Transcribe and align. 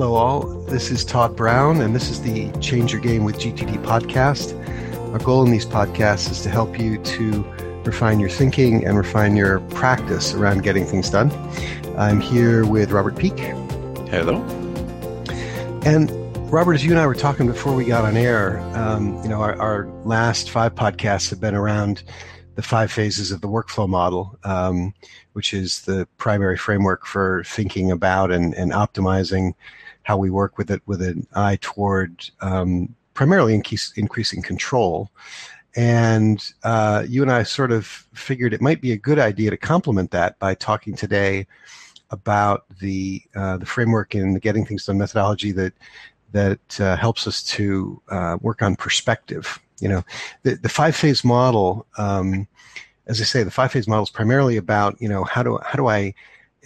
hello, 0.00 0.14
all. 0.14 0.42
This 0.68 0.92
is 0.92 1.04
Todd 1.04 1.34
Brown, 1.34 1.80
and 1.80 1.92
this 1.92 2.08
is 2.08 2.22
the 2.22 2.52
Change 2.60 2.92
Your 2.92 3.00
Game 3.00 3.24
with 3.24 3.34
GTD 3.40 3.82
podcast. 3.82 4.54
Our 5.12 5.18
goal 5.18 5.44
in 5.44 5.50
these 5.50 5.66
podcasts 5.66 6.30
is 6.30 6.40
to 6.42 6.50
help 6.50 6.78
you 6.78 6.98
to 7.02 7.42
refine 7.84 8.20
your 8.20 8.28
thinking 8.28 8.86
and 8.86 8.96
refine 8.96 9.34
your 9.34 9.58
practice 9.70 10.34
around 10.34 10.62
getting 10.62 10.86
things 10.86 11.10
done. 11.10 11.32
I'm 11.98 12.20
here 12.20 12.64
with 12.64 12.92
Robert 12.92 13.16
Peake. 13.16 13.40
Hello. 14.08 14.36
And 15.84 16.12
Robert, 16.48 16.74
as 16.74 16.84
you 16.84 16.92
and 16.92 17.00
I 17.00 17.06
were 17.08 17.16
talking 17.16 17.48
before 17.48 17.74
we 17.74 17.84
got 17.84 18.04
on 18.04 18.16
air, 18.16 18.60
um, 18.76 19.20
you 19.24 19.28
know, 19.28 19.40
our, 19.40 19.60
our, 19.60 19.88
last 20.04 20.48
five 20.50 20.76
podcasts 20.76 21.28
have 21.30 21.40
been 21.40 21.56
around 21.56 22.04
the 22.54 22.62
five 22.62 22.92
phases 22.92 23.32
of 23.32 23.40
the 23.40 23.48
workflow 23.48 23.88
model, 23.88 24.38
um, 24.44 24.94
which 25.32 25.52
is 25.52 25.80
the 25.82 26.06
primary 26.18 26.56
framework 26.56 27.04
for 27.04 27.42
thinking 27.44 27.90
about 27.90 28.30
and, 28.30 28.54
and 28.54 28.70
optimizing 28.70 29.54
how 30.08 30.16
we 30.16 30.30
work 30.30 30.56
with 30.56 30.70
it 30.70 30.80
with 30.86 31.02
an 31.02 31.26
eye 31.34 31.58
toward 31.60 32.12
um, 32.40 32.94
primarily 33.12 33.54
increase, 33.54 33.92
increasing 33.96 34.42
control. 34.42 35.10
And 35.76 36.42
uh, 36.64 37.04
you 37.06 37.20
and 37.22 37.30
I 37.30 37.42
sort 37.42 37.72
of 37.72 37.84
figured 38.14 38.54
it 38.54 38.62
might 38.62 38.80
be 38.80 38.92
a 38.92 38.96
good 39.08 39.18
idea 39.18 39.50
to 39.50 39.58
complement 39.58 40.10
that 40.12 40.38
by 40.38 40.54
talking 40.54 40.96
today 40.96 41.46
about 42.10 42.64
the 42.80 43.20
uh, 43.36 43.58
the 43.58 43.66
framework 43.66 44.14
and 44.14 44.34
the 44.34 44.40
getting 44.40 44.64
things 44.64 44.86
done 44.86 44.96
methodology 44.96 45.52
that 45.52 45.74
that 46.32 46.80
uh, 46.80 46.96
helps 46.96 47.26
us 47.26 47.42
to 47.42 48.00
uh, 48.08 48.38
work 48.40 48.62
on 48.62 48.76
perspective. 48.76 49.58
You 49.80 49.90
know, 49.90 50.02
the, 50.42 50.54
the 50.54 50.68
five 50.70 50.96
phase 50.96 51.22
model, 51.22 51.86
um, 51.98 52.48
as 53.06 53.20
I 53.20 53.24
say, 53.24 53.42
the 53.42 53.50
five 53.50 53.72
phase 53.72 53.86
model 53.86 54.04
is 54.04 54.10
primarily 54.10 54.56
about, 54.56 55.00
you 55.02 55.08
know, 55.08 55.24
how 55.24 55.42
do, 55.42 55.58
how 55.62 55.76
do 55.76 55.86
I, 55.88 56.14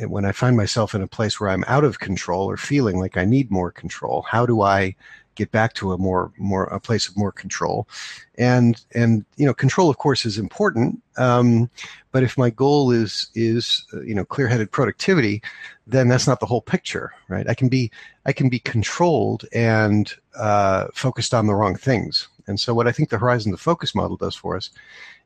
when 0.00 0.24
I 0.24 0.32
find 0.32 0.56
myself 0.56 0.94
in 0.94 1.02
a 1.02 1.06
place 1.06 1.38
where 1.38 1.50
I'm 1.50 1.64
out 1.66 1.84
of 1.84 2.00
control 2.00 2.48
or 2.48 2.56
feeling 2.56 2.98
like 2.98 3.16
I 3.16 3.24
need 3.24 3.50
more 3.50 3.70
control, 3.70 4.22
how 4.22 4.46
do 4.46 4.62
I 4.62 4.94
get 5.34 5.50
back 5.50 5.72
to 5.72 5.92
a 5.92 5.98
more 5.98 6.30
more 6.36 6.64
a 6.64 6.80
place 6.80 7.08
of 7.08 7.16
more 7.16 7.32
control? 7.32 7.88
And 8.36 8.82
and 8.94 9.24
you 9.36 9.46
know 9.46 9.54
control 9.54 9.90
of 9.90 9.98
course 9.98 10.24
is 10.26 10.38
important 10.38 11.02
um, 11.16 11.70
but 12.10 12.22
if 12.22 12.36
my 12.36 12.50
goal 12.50 12.90
is 12.90 13.28
is 13.34 13.84
uh, 13.94 14.00
you 14.02 14.14
know 14.14 14.24
clear-headed 14.24 14.70
productivity 14.70 15.42
then 15.86 16.08
that's 16.08 16.26
not 16.26 16.40
the 16.40 16.46
whole 16.46 16.60
picture 16.60 17.12
right? 17.28 17.48
I 17.48 17.54
can 17.54 17.68
be 17.68 17.90
i 18.26 18.32
can 18.32 18.48
be 18.48 18.58
controlled 18.58 19.44
and 19.52 20.12
uh, 20.36 20.88
focused 20.94 21.34
on 21.34 21.46
the 21.46 21.54
wrong 21.54 21.76
things. 21.76 22.28
And 22.46 22.58
so 22.58 22.74
what 22.74 22.88
i 22.88 22.92
think 22.92 23.10
the 23.10 23.18
horizon 23.18 23.52
to 23.52 23.58
focus 23.58 23.94
model 23.94 24.16
does 24.16 24.34
for 24.34 24.56
us 24.56 24.70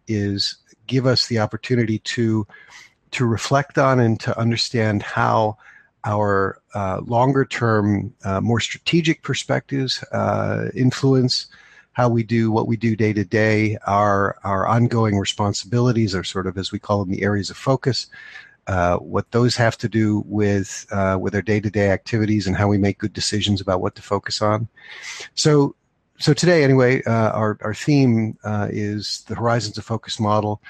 is 0.08 0.56
give 0.86 1.06
us 1.06 1.26
the 1.26 1.38
opportunity 1.38 1.98
to 2.00 2.46
to 3.12 3.26
reflect 3.26 3.78
on 3.78 4.00
and 4.00 4.18
to 4.20 4.38
understand 4.38 5.02
how 5.02 5.56
our 6.04 6.60
uh, 6.74 7.00
longer 7.04 7.44
term, 7.44 8.14
uh, 8.24 8.40
more 8.40 8.60
strategic 8.60 9.22
perspectives 9.22 10.02
uh, 10.12 10.68
influence 10.74 11.46
how 11.92 12.10
we 12.10 12.22
do 12.22 12.50
what 12.50 12.68
we 12.68 12.76
do 12.76 12.94
day 12.94 13.12
to 13.14 13.24
day. 13.24 13.78
Our 13.86 14.36
our 14.44 14.66
ongoing 14.66 15.18
responsibilities 15.18 16.14
are 16.14 16.24
sort 16.24 16.46
of 16.46 16.58
as 16.58 16.70
we 16.70 16.78
call 16.78 17.02
them 17.02 17.10
the 17.10 17.22
areas 17.22 17.48
of 17.48 17.56
focus. 17.56 18.06
Uh, 18.66 18.96
what 18.98 19.30
those 19.30 19.56
have 19.56 19.78
to 19.78 19.88
do 19.88 20.22
with 20.26 20.86
uh, 20.92 21.16
with 21.18 21.34
our 21.34 21.40
day 21.40 21.58
to 21.58 21.70
day 21.70 21.90
activities 21.90 22.46
and 22.46 22.54
how 22.54 22.68
we 22.68 22.76
make 22.76 22.98
good 22.98 23.14
decisions 23.14 23.62
about 23.62 23.80
what 23.80 23.94
to 23.94 24.02
focus 24.02 24.42
on. 24.42 24.68
So 25.34 25.74
so 26.18 26.34
today 26.34 26.64
anyway, 26.64 27.02
uh, 27.04 27.30
our 27.30 27.56
our 27.62 27.74
theme 27.74 28.36
is 28.70 29.24
the 29.26 29.34
horizons 29.34 29.78
of 29.78 29.84
focus 29.84 30.20
model 30.20 30.60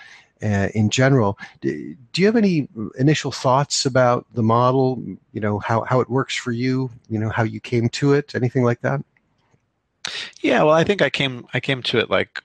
uh, 0.42 0.68
in 0.74 0.90
general. 0.90 1.38
Do, 1.60 1.96
you 2.16 2.26
have 2.26 2.36
any 2.36 2.68
initial 2.98 3.32
thoughts 3.32 3.86
about 3.86 4.26
the 4.34 4.42
model? 4.42 5.02
You 5.32 5.40
know 5.40 5.58
how 5.58 5.82
how 5.82 6.00
it 6.00 6.10
works 6.10 6.36
for 6.36 6.52
you. 6.52 6.90
You 7.08 7.18
know 7.18 7.30
how 7.30 7.42
you 7.42 7.60
came 7.60 7.88
to 7.90 8.12
it. 8.12 8.34
Anything 8.34 8.64
like 8.64 8.80
that? 8.82 9.02
Yeah, 10.40 10.62
well, 10.62 10.74
I 10.74 10.84
think 10.84 11.02
I 11.02 11.10
came 11.10 11.46
I 11.54 11.60
came 11.60 11.82
to 11.84 11.98
it 11.98 12.10
like 12.10 12.42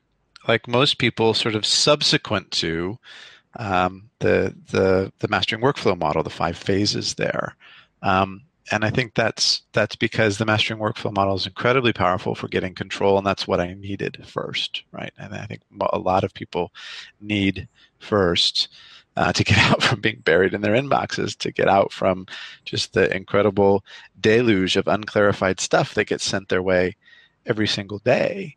like 0.47 0.68
most 0.68 0.97
people, 0.97 1.34
sort 1.34 1.56
of 1.56 1.66
subsequent 1.66 2.51
to 2.51 2.97
um, 3.57 4.09
the 4.19 4.56
the 4.72 5.12
the 5.19 5.28
mastering 5.28 5.62
workflow 5.62 5.97
model, 5.97 6.24
the 6.24 6.30
five 6.30 6.57
phases 6.57 7.16
there. 7.16 7.56
Um, 8.01 8.44
and 8.70 8.86
I 8.86 8.90
think 8.90 9.16
that's 9.16 9.64
that's 9.74 9.96
because 9.96 10.38
the 10.38 10.46
mastering 10.46 10.80
workflow 10.80 11.14
model 11.14 11.36
is 11.36 11.48
incredibly 11.48 11.94
powerful 11.94 12.36
for 12.36 12.48
getting 12.48 12.76
control, 12.76 13.18
and 13.18 13.26
that's 13.26 13.48
what 13.48 13.60
I 13.60 13.74
needed 13.74 14.24
first, 14.28 14.84
right? 14.92 15.14
And 15.18 15.34
I 15.34 15.46
think 15.46 15.62
a 15.92 16.00
lot 16.00 16.24
of 16.24 16.34
people 16.34 16.72
need 17.20 17.68
first 18.00 18.68
uh, 19.18 19.34
to 19.34 19.44
get 19.44 19.58
out 19.72 19.82
from 19.82 20.02
being 20.02 20.22
buried 20.24 20.54
in 20.54 20.62
their 20.62 20.76
inboxes, 20.76 21.38
to 21.40 21.52
get 21.52 21.68
out 21.68 21.92
from 21.92 22.28
just 22.66 22.94
the 22.94 23.14
incredible 23.16 23.84
deluge 24.20 24.76
of 24.76 24.88
unclarified 24.88 25.60
stuff 25.60 25.94
that 25.96 26.06
gets 26.06 26.24
sent 26.24 26.50
their 26.50 26.62
way 26.62 26.96
every 27.46 27.68
single 27.68 28.00
day. 28.00 28.56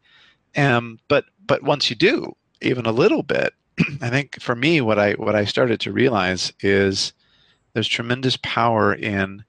Um, 0.57 0.99
but 1.09 1.25
but 1.47 1.63
once 1.63 1.91
you 1.91 1.97
do, 1.97 2.37
even 2.61 2.87
a 2.87 2.93
little 2.93 3.23
bit, 3.23 3.55
I 4.01 4.11
think 4.11 4.41
for 4.41 4.55
me, 4.55 4.81
what 4.81 4.99
I 4.99 5.13
what 5.13 5.35
I 5.35 5.45
started 5.45 5.81
to 5.81 5.93
realize 5.93 6.53
is 6.61 7.13
there's 7.73 7.89
tremendous 7.89 8.37
power 8.43 8.95
in 8.95 9.45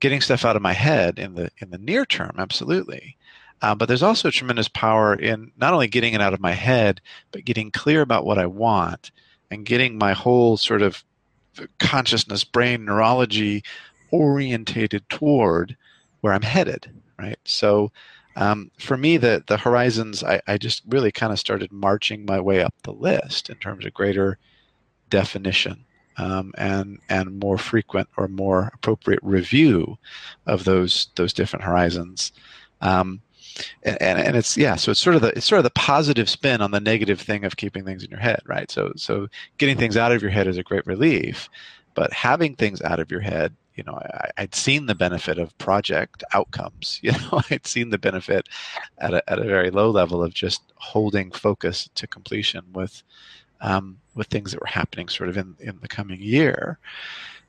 getting 0.00 0.20
stuff 0.20 0.44
out 0.44 0.56
of 0.56 0.62
my 0.62 0.72
head 0.72 1.18
in 1.18 1.34
the 1.34 1.50
in 1.58 1.70
the 1.70 1.78
near 1.78 2.04
term, 2.04 2.36
absolutely. 2.38 3.16
Uh, 3.60 3.74
but 3.74 3.86
there's 3.86 4.02
also 4.02 4.30
tremendous 4.30 4.68
power 4.68 5.14
in 5.14 5.50
not 5.56 5.72
only 5.72 5.88
getting 5.88 6.14
it 6.14 6.20
out 6.20 6.34
of 6.34 6.40
my 6.40 6.52
head, 6.52 7.00
but 7.32 7.44
getting 7.44 7.70
clear 7.72 8.02
about 8.02 8.24
what 8.24 8.38
I 8.38 8.46
want 8.46 9.10
and 9.50 9.66
getting 9.66 9.98
my 9.98 10.12
whole 10.12 10.56
sort 10.56 10.80
of 10.80 11.02
consciousness, 11.80 12.44
brain, 12.44 12.84
neurology 12.84 13.64
orientated 14.12 15.08
toward 15.08 15.76
where 16.20 16.32
I'm 16.32 16.42
headed. 16.42 16.90
Right. 17.18 17.38
So 17.44 17.90
um, 18.36 18.70
for 18.78 18.96
me, 18.96 19.16
the 19.16 19.42
the 19.48 19.56
horizons, 19.56 20.22
I, 20.22 20.40
I 20.46 20.58
just 20.58 20.82
really 20.86 21.10
kind 21.10 21.32
of 21.32 21.40
started 21.40 21.72
marching 21.72 22.24
my 22.24 22.38
way 22.38 22.62
up 22.62 22.74
the 22.84 22.92
list 22.92 23.50
in 23.50 23.56
terms 23.56 23.84
of 23.84 23.94
greater 23.94 24.38
definition 25.10 25.84
um, 26.18 26.52
and 26.58 26.98
and 27.08 27.38
more 27.38 27.56
frequent 27.56 28.08
or 28.16 28.28
more 28.28 28.70
appropriate 28.74 29.20
review 29.22 29.96
of 30.46 30.64
those 30.64 31.08
those 31.14 31.32
different 31.32 31.64
horizons. 31.64 32.32
Um, 32.80 33.20
and, 33.82 34.00
and, 34.00 34.36
it's 34.36 34.56
yeah, 34.56 34.76
so 34.76 34.92
it's 34.92 35.00
sort 35.00 35.16
of 35.16 35.22
the 35.22 35.28
it's 35.36 35.46
sort 35.46 35.58
of 35.58 35.64
the 35.64 35.70
positive 35.70 36.28
spin 36.28 36.60
on 36.60 36.70
the 36.70 36.80
negative 36.80 37.20
thing 37.20 37.44
of 37.44 37.56
keeping 37.56 37.84
things 37.84 38.04
in 38.04 38.10
your 38.10 38.20
head, 38.20 38.40
right? 38.46 38.70
So 38.70 38.92
so 38.96 39.28
getting 39.56 39.76
things 39.76 39.96
out 39.96 40.12
of 40.12 40.22
your 40.22 40.30
head 40.30 40.46
is 40.46 40.58
a 40.58 40.62
great 40.62 40.86
relief, 40.86 41.48
but 41.94 42.12
having 42.12 42.54
things 42.54 42.82
out 42.82 43.00
of 43.00 43.10
your 43.10 43.20
head 43.20 43.54
you 43.74 43.84
know 43.84 43.94
I, 43.94 44.42
would 44.42 44.54
seen 44.54 44.86
the 44.86 44.94
benefit 44.94 45.38
of 45.38 45.56
project 45.58 46.24
outcomes 46.34 46.98
you 47.02 47.12
know 47.12 47.40
i'd 47.50 47.66
seen 47.66 47.90
the 47.90 47.98
benefit 47.98 48.48
at 48.98 49.14
a, 49.14 49.30
at 49.30 49.38
a 49.38 49.44
very 49.44 49.70
low 49.70 49.90
level 49.90 50.22
of 50.22 50.34
just 50.34 50.62
holding 50.74 51.30
focus 51.30 51.88
to 51.94 52.06
completion 52.08 52.64
with 52.72 53.04
um, 53.60 53.98
with 54.18 54.26
things 54.26 54.52
that 54.52 54.60
were 54.60 54.66
happening 54.66 55.08
sort 55.08 55.30
of 55.30 55.36
in, 55.36 55.56
in 55.60 55.78
the 55.80 55.88
coming 55.88 56.20
year. 56.20 56.78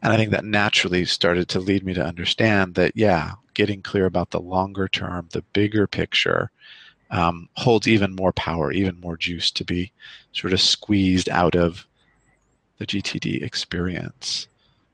And 0.02 0.13
I 0.13 0.18
think 0.18 0.31
that 0.31 0.46
naturally 0.46 1.03
started 1.03 1.50
to 1.50 1.59
lead 1.59 1.84
me 1.84 1.94
to 1.94 2.06
understand 2.06 2.75
that, 2.75 2.94
yeah, 2.96 3.34
getting 3.53 3.81
clear 3.81 4.06
about 4.06 4.30
the 4.30 4.40
longer 4.40 4.88
term, 4.88 5.28
the 5.31 5.41
bigger 5.53 5.88
picture, 5.88 6.52
um, 7.12 7.50
holds 7.58 7.88
even 7.88 8.16
more 8.16 8.31
power, 8.31 8.72
even 8.72 9.00
more 9.02 9.18
juice 9.18 9.52
to 9.52 9.66
be 9.66 9.91
sort 10.31 10.53
of 10.53 10.62
squeezed 10.62 11.28
out 11.28 11.56
of 11.56 11.85
the 12.78 12.85
GTD 12.85 13.44
experience. 13.44 14.47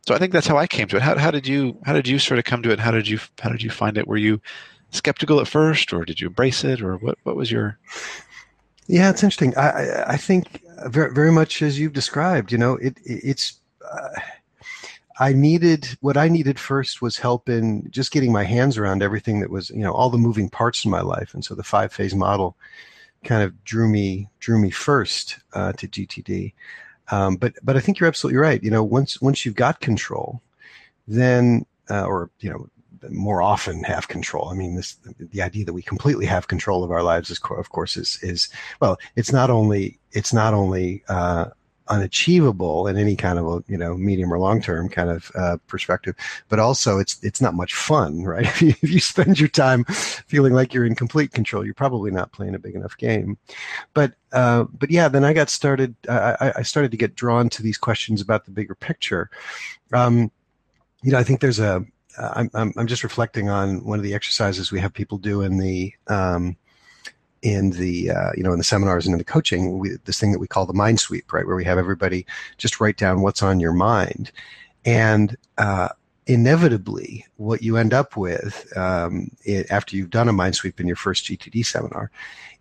So 0.07 0.15
I 0.15 0.17
think 0.17 0.33
that's 0.33 0.47
how 0.47 0.57
I 0.57 0.67
came 0.67 0.87
to 0.87 0.97
it. 0.97 1.01
How, 1.01 1.17
how 1.17 1.31
did 1.31 1.47
you 1.47 1.77
how 1.83 1.93
did 1.93 2.07
you 2.07 2.19
sort 2.19 2.37
of 2.37 2.45
come 2.45 2.61
to 2.63 2.71
it? 2.71 2.79
How 2.79 2.91
did 2.91 3.07
you 3.07 3.19
how 3.39 3.49
did 3.49 3.61
you 3.61 3.69
find 3.69 3.97
it? 3.97 4.07
Were 4.07 4.17
you 4.17 4.39
skeptical 4.91 5.39
at 5.39 5.47
first, 5.47 5.93
or 5.93 6.05
did 6.05 6.21
you 6.21 6.27
embrace 6.27 6.63
it, 6.63 6.81
or 6.81 6.97
what 6.97 7.17
what 7.23 7.35
was 7.35 7.51
your 7.51 7.77
yeah, 8.87 9.09
it's 9.09 9.23
interesting. 9.23 9.57
I, 9.57 10.03
I 10.07 10.17
think 10.17 10.61
very, 10.87 11.13
very 11.13 11.31
much 11.31 11.61
as 11.61 11.79
you've 11.79 11.93
described, 11.93 12.51
you 12.51 12.57
know, 12.57 12.73
it, 12.75 12.97
it's, 13.03 13.59
uh, 13.89 14.19
I 15.19 15.33
needed, 15.33 15.97
what 16.01 16.17
I 16.17 16.27
needed 16.27 16.59
first 16.59 17.01
was 17.01 17.17
help 17.17 17.47
in 17.47 17.89
just 17.89 18.11
getting 18.11 18.31
my 18.31 18.43
hands 18.43 18.77
around 18.77 19.01
everything 19.01 19.39
that 19.39 19.49
was, 19.49 19.69
you 19.69 19.79
know, 19.79 19.93
all 19.93 20.09
the 20.09 20.17
moving 20.17 20.49
parts 20.49 20.83
in 20.83 20.91
my 20.91 21.01
life. 21.01 21.33
And 21.33 21.43
so 21.43 21.55
the 21.55 21.63
five 21.63 21.93
phase 21.93 22.13
model 22.13 22.57
kind 23.23 23.41
of 23.41 23.63
drew 23.63 23.87
me, 23.87 24.29
drew 24.39 24.59
me 24.59 24.69
first, 24.69 25.39
uh, 25.53 25.71
to 25.73 25.87
GTD. 25.87 26.53
Um, 27.11 27.37
but, 27.37 27.53
but 27.63 27.77
I 27.77 27.79
think 27.79 27.99
you're 27.99 28.07
absolutely 28.07 28.39
right. 28.39 28.61
You 28.61 28.71
know, 28.71 28.83
once, 28.83 29.21
once 29.21 29.45
you've 29.45 29.55
got 29.55 29.79
control, 29.79 30.41
then, 31.07 31.65
uh, 31.89 32.05
or, 32.05 32.29
you 32.39 32.49
know, 32.49 32.67
more 33.09 33.41
often 33.41 33.83
have 33.83 34.07
control. 34.07 34.49
I 34.49 34.55
mean, 34.55 34.75
this 34.75 34.97
the 35.19 35.41
idea 35.41 35.65
that 35.65 35.73
we 35.73 35.81
completely 35.81 36.25
have 36.25 36.47
control 36.47 36.83
of 36.83 36.91
our 36.91 37.03
lives 37.03 37.29
is, 37.29 37.39
of 37.57 37.69
course, 37.69 37.97
is 37.97 38.19
is 38.21 38.49
well, 38.79 38.97
it's 39.15 39.31
not 39.31 39.49
only 39.49 39.99
it's 40.11 40.33
not 40.33 40.53
only 40.53 41.03
uh, 41.09 41.45
unachievable 41.87 42.87
in 42.87 42.97
any 42.97 43.15
kind 43.15 43.37
of 43.37 43.45
a 43.45 43.63
you 43.67 43.77
know 43.77 43.95
medium 43.95 44.33
or 44.33 44.39
long 44.39 44.61
term 44.61 44.89
kind 44.89 45.09
of 45.09 45.31
uh, 45.35 45.57
perspective, 45.67 46.15
but 46.49 46.59
also 46.59 46.99
it's 46.99 47.23
it's 47.23 47.41
not 47.41 47.53
much 47.53 47.73
fun, 47.73 48.23
right? 48.25 48.45
If 48.45 48.61
you, 48.61 48.69
if 48.81 48.89
you 48.89 48.99
spend 48.99 49.39
your 49.39 49.49
time 49.49 49.83
feeling 49.85 50.53
like 50.53 50.73
you're 50.73 50.85
in 50.85 50.95
complete 50.95 51.31
control, 51.31 51.65
you're 51.65 51.73
probably 51.73 52.11
not 52.11 52.31
playing 52.31 52.55
a 52.55 52.59
big 52.59 52.75
enough 52.75 52.97
game. 52.97 53.37
But 53.93 54.13
uh, 54.31 54.63
but 54.63 54.89
yeah, 54.91 55.07
then 55.07 55.23
I 55.23 55.33
got 55.33 55.49
started. 55.49 55.95
I, 56.09 56.53
I 56.57 56.61
started 56.63 56.91
to 56.91 56.97
get 56.97 57.15
drawn 57.15 57.49
to 57.49 57.63
these 57.63 57.77
questions 57.77 58.21
about 58.21 58.45
the 58.45 58.51
bigger 58.51 58.75
picture. 58.75 59.29
Um, 59.93 60.31
you 61.03 61.11
know, 61.11 61.19
I 61.19 61.23
think 61.23 61.39
there's 61.39 61.59
a 61.59 61.85
I'm, 62.17 62.49
I'm, 62.53 62.73
I'm 62.77 62.87
just 62.87 63.03
reflecting 63.03 63.49
on 63.49 63.83
one 63.83 63.99
of 63.99 64.03
the 64.03 64.13
exercises 64.13 64.71
we 64.71 64.79
have 64.79 64.93
people 64.93 65.17
do 65.17 65.41
in 65.41 65.57
the 65.57 65.93
um, 66.07 66.55
in 67.41 67.69
the 67.71 68.11
uh, 68.11 68.31
you 68.35 68.43
know 68.43 68.51
in 68.51 68.57
the 68.57 68.63
seminars 68.63 69.05
and 69.05 69.13
in 69.13 69.19
the 69.19 69.23
coaching 69.23 69.77
we, 69.77 69.97
this 70.05 70.19
thing 70.19 70.31
that 70.31 70.39
we 70.39 70.47
call 70.47 70.65
the 70.65 70.73
mind 70.73 70.99
sweep 70.99 71.31
right? 71.31 71.45
Where 71.45 71.55
we 71.55 71.65
have 71.65 71.77
everybody 71.77 72.25
just 72.57 72.79
write 72.79 72.97
down 72.97 73.21
what's 73.21 73.43
on 73.43 73.59
your 73.59 73.73
mind. 73.73 74.31
And 74.85 75.35
uh, 75.57 75.89
inevitably 76.27 77.25
what 77.37 77.61
you 77.61 77.77
end 77.77 77.93
up 77.93 78.17
with 78.17 78.75
um, 78.77 79.29
it, 79.43 79.69
after 79.69 79.95
you've 79.95 80.09
done 80.09 80.27
a 80.27 80.33
mind 80.33 80.55
sweep 80.55 80.79
in 80.79 80.87
your 80.87 80.95
first 80.95 81.25
gtd 81.25 81.65
seminar 81.65 82.09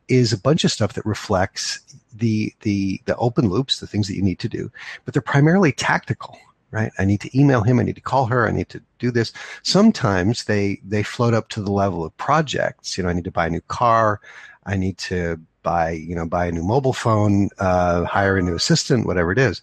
is 0.08 0.32
a 0.32 0.38
bunch 0.38 0.64
of 0.64 0.72
stuff 0.72 0.92
that 0.92 1.06
reflects 1.06 1.80
the 2.12 2.52
the 2.60 3.00
the 3.06 3.16
open 3.16 3.48
loops 3.48 3.80
the 3.80 3.86
things 3.86 4.06
that 4.06 4.16
you 4.16 4.22
need 4.22 4.38
to 4.38 4.48
do 4.48 4.70
but 5.04 5.14
they're 5.14 5.22
primarily 5.22 5.72
tactical 5.72 6.38
right 6.74 6.92
i 6.98 7.04
need 7.04 7.20
to 7.20 7.38
email 7.38 7.62
him 7.62 7.78
i 7.78 7.82
need 7.82 7.94
to 7.94 8.00
call 8.00 8.26
her 8.26 8.46
i 8.46 8.50
need 8.50 8.68
to 8.68 8.80
do 8.98 9.10
this 9.10 9.32
sometimes 9.62 10.44
they 10.44 10.80
they 10.84 11.02
float 11.02 11.32
up 11.32 11.48
to 11.48 11.62
the 11.62 11.72
level 11.72 12.04
of 12.04 12.16
projects 12.18 12.98
you 12.98 13.04
know 13.04 13.08
i 13.08 13.12
need 13.12 13.24
to 13.24 13.30
buy 13.30 13.46
a 13.46 13.50
new 13.50 13.62
car 13.62 14.20
I 14.66 14.76
need 14.76 14.98
to 14.98 15.40
buy, 15.62 15.90
you 15.90 16.14
know, 16.14 16.26
buy 16.26 16.46
a 16.46 16.52
new 16.52 16.62
mobile 16.62 16.92
phone, 16.92 17.50
uh, 17.58 18.04
hire 18.04 18.36
a 18.36 18.42
new 18.42 18.54
assistant, 18.54 19.06
whatever 19.06 19.32
it 19.32 19.38
is. 19.38 19.62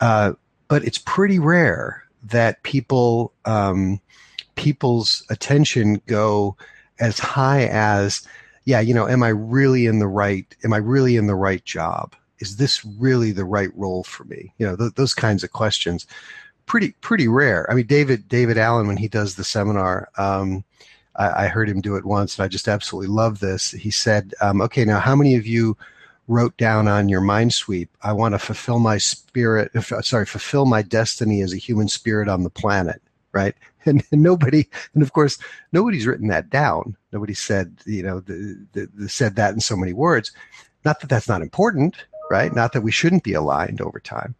Uh, 0.00 0.32
but 0.68 0.84
it's 0.84 0.98
pretty 0.98 1.38
rare 1.38 2.02
that 2.24 2.62
people 2.62 3.32
um, 3.44 4.00
people's 4.54 5.24
attention 5.30 6.00
go 6.06 6.56
as 7.00 7.18
high 7.18 7.66
as, 7.66 8.26
yeah, 8.64 8.80
you 8.80 8.94
know, 8.94 9.08
am 9.08 9.22
I 9.22 9.28
really 9.28 9.86
in 9.86 9.98
the 9.98 10.06
right? 10.06 10.46
Am 10.64 10.72
I 10.72 10.78
really 10.78 11.16
in 11.16 11.26
the 11.26 11.34
right 11.34 11.64
job? 11.64 12.14
Is 12.42 12.56
this 12.56 12.84
really 12.84 13.30
the 13.30 13.44
right 13.44 13.70
role 13.76 14.02
for 14.02 14.24
me? 14.24 14.52
You 14.58 14.66
know, 14.66 14.76
th- 14.76 14.94
those 14.94 15.14
kinds 15.14 15.44
of 15.44 15.52
questions. 15.52 16.08
Pretty 16.66 16.90
pretty 17.00 17.28
rare. 17.28 17.70
I 17.70 17.74
mean, 17.74 17.86
David 17.86 18.28
David 18.28 18.58
Allen 18.58 18.88
when 18.88 18.96
he 18.96 19.06
does 19.06 19.36
the 19.36 19.44
seminar. 19.44 20.08
Um, 20.18 20.64
I, 21.16 21.44
I, 21.44 21.46
heard 21.46 21.68
him 21.68 21.80
do 21.80 21.94
it 21.94 22.04
once, 22.04 22.36
and 22.36 22.44
I 22.44 22.48
just 22.48 22.66
absolutely 22.66 23.08
love 23.14 23.38
this. 23.38 23.70
He 23.70 23.90
said, 23.92 24.34
um, 24.40 24.60
"Okay, 24.60 24.84
now 24.84 24.98
how 24.98 25.14
many 25.14 25.36
of 25.36 25.46
you 25.46 25.76
wrote 26.26 26.56
down 26.56 26.88
on 26.88 27.08
your 27.08 27.20
mind 27.20 27.52
sweep? 27.52 27.90
I 28.02 28.12
want 28.12 28.34
to 28.34 28.38
fulfill 28.40 28.80
my 28.80 28.98
spirit. 28.98 29.70
Sorry, 30.02 30.26
fulfill 30.26 30.66
my 30.66 30.82
destiny 30.82 31.42
as 31.42 31.52
a 31.52 31.58
human 31.58 31.88
spirit 31.88 32.28
on 32.28 32.42
the 32.42 32.50
planet." 32.50 33.00
Right, 33.32 33.54
and, 33.86 34.02
and 34.10 34.22
nobody, 34.22 34.66
and 34.94 35.02
of 35.02 35.12
course, 35.12 35.38
nobody's 35.72 36.06
written 36.06 36.28
that 36.28 36.50
down. 36.50 36.96
Nobody 37.12 37.34
said, 37.34 37.76
you 37.86 38.02
know, 38.02 38.20
the, 38.20 38.66
the, 38.72 38.88
the 38.94 39.08
said 39.08 39.36
that 39.36 39.54
in 39.54 39.60
so 39.60 39.76
many 39.76 39.92
words. 39.92 40.32
Not 40.84 41.00
that 41.00 41.08
that's 41.08 41.28
not 41.28 41.42
important, 41.42 41.96
right? 42.32 42.54
Not 42.54 42.72
that 42.72 42.80
we 42.80 42.90
shouldn't 42.90 43.24
be 43.24 43.34
aligned 43.34 43.82
over 43.82 44.00
time, 44.00 44.34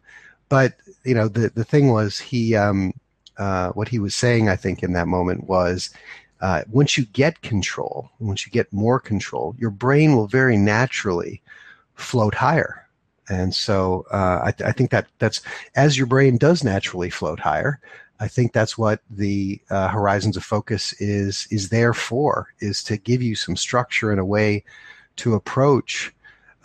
but 0.49 0.73
you 1.05 1.13
know, 1.13 1.27
the 1.27 1.49
the 1.49 1.63
thing 1.63 1.89
was 1.89 2.19
he. 2.19 2.55
Um, 2.55 2.93
uh, 3.37 3.71
what 3.71 3.87
he 3.87 3.97
was 3.97 4.13
saying, 4.13 4.47
I 4.47 4.55
think, 4.55 4.83
in 4.83 4.93
that 4.93 5.07
moment 5.07 5.47
was 5.47 5.89
uh, 6.41 6.63
once 6.69 6.99
you 6.99 7.05
get 7.05 7.41
control, 7.41 8.11
once 8.19 8.45
you 8.45 8.51
get 8.51 8.71
more 8.71 8.99
control, 8.99 9.55
your 9.57 9.71
brain 9.71 10.15
will 10.15 10.27
very 10.27 10.55
naturally 10.55 11.41
float 11.95 12.35
higher. 12.35 12.87
And 13.29 13.55
so 13.55 14.05
uh, 14.11 14.41
I, 14.43 14.51
th- 14.51 14.67
I, 14.67 14.71
think 14.71 14.91
that 14.91 15.07
that's 15.17 15.41
as 15.75 15.97
your 15.97 16.05
brain 16.05 16.37
does 16.37 16.63
naturally 16.63 17.09
float 17.09 17.39
higher. 17.39 17.79
I 18.19 18.27
think 18.27 18.53
that's 18.53 18.77
what 18.77 19.01
the 19.09 19.59
uh, 19.71 19.87
horizons 19.87 20.37
of 20.37 20.43
focus 20.43 20.93
is 20.99 21.47
is 21.49 21.69
there 21.69 21.93
for 21.93 22.49
is 22.59 22.83
to 22.83 22.97
give 22.97 23.21
you 23.21 23.35
some 23.35 23.55
structure 23.55 24.11
and 24.11 24.19
a 24.19 24.25
way 24.25 24.63
to 25.17 25.33
approach 25.33 26.13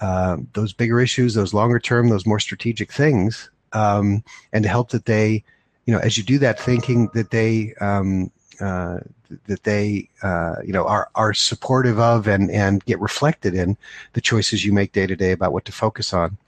uh, 0.01 0.37
those 0.53 0.73
bigger 0.73 1.01
issues, 1.01 1.35
those 1.35 1.55
longer 1.55 1.79
term, 1.79 2.09
those 2.09 2.27
more 2.27 2.41
strategic 2.41 2.93
things, 2.93 3.51
um, 3.73 4.23
and 4.53 4.63
to 4.63 4.69
help 4.69 4.91
that 4.91 5.07
they, 5.07 5.45
you 5.87 5.95
know, 5.95 6.01
as 6.01 6.17
you 6.17 6.25
do 6.25 6.39
that 6.39 6.61
thinking, 6.61 7.09
that 7.15 7.31
they 7.31 7.75
um, 7.81 8.31
uh, 8.61 8.99
that 9.47 9.63
they 9.65 10.09
uh, 10.23 10.57
you 10.65 10.73
know 10.73 10.85
are 10.85 11.11
are 11.15 11.35
supportive 11.35 11.99
of 11.99 12.27
and 12.27 12.51
and 12.51 12.85
get 12.85 13.01
reflected 13.01 13.55
in 13.55 13.77
the 14.13 14.21
choices 14.21 14.65
you 14.65 14.73
make 14.73 14.93
day 14.93 15.07
to 15.07 15.17
day 15.17 15.33
about 15.33 15.53
what 15.53 15.65
to 15.65 15.73
focus 15.73 16.13
on, 16.13 16.39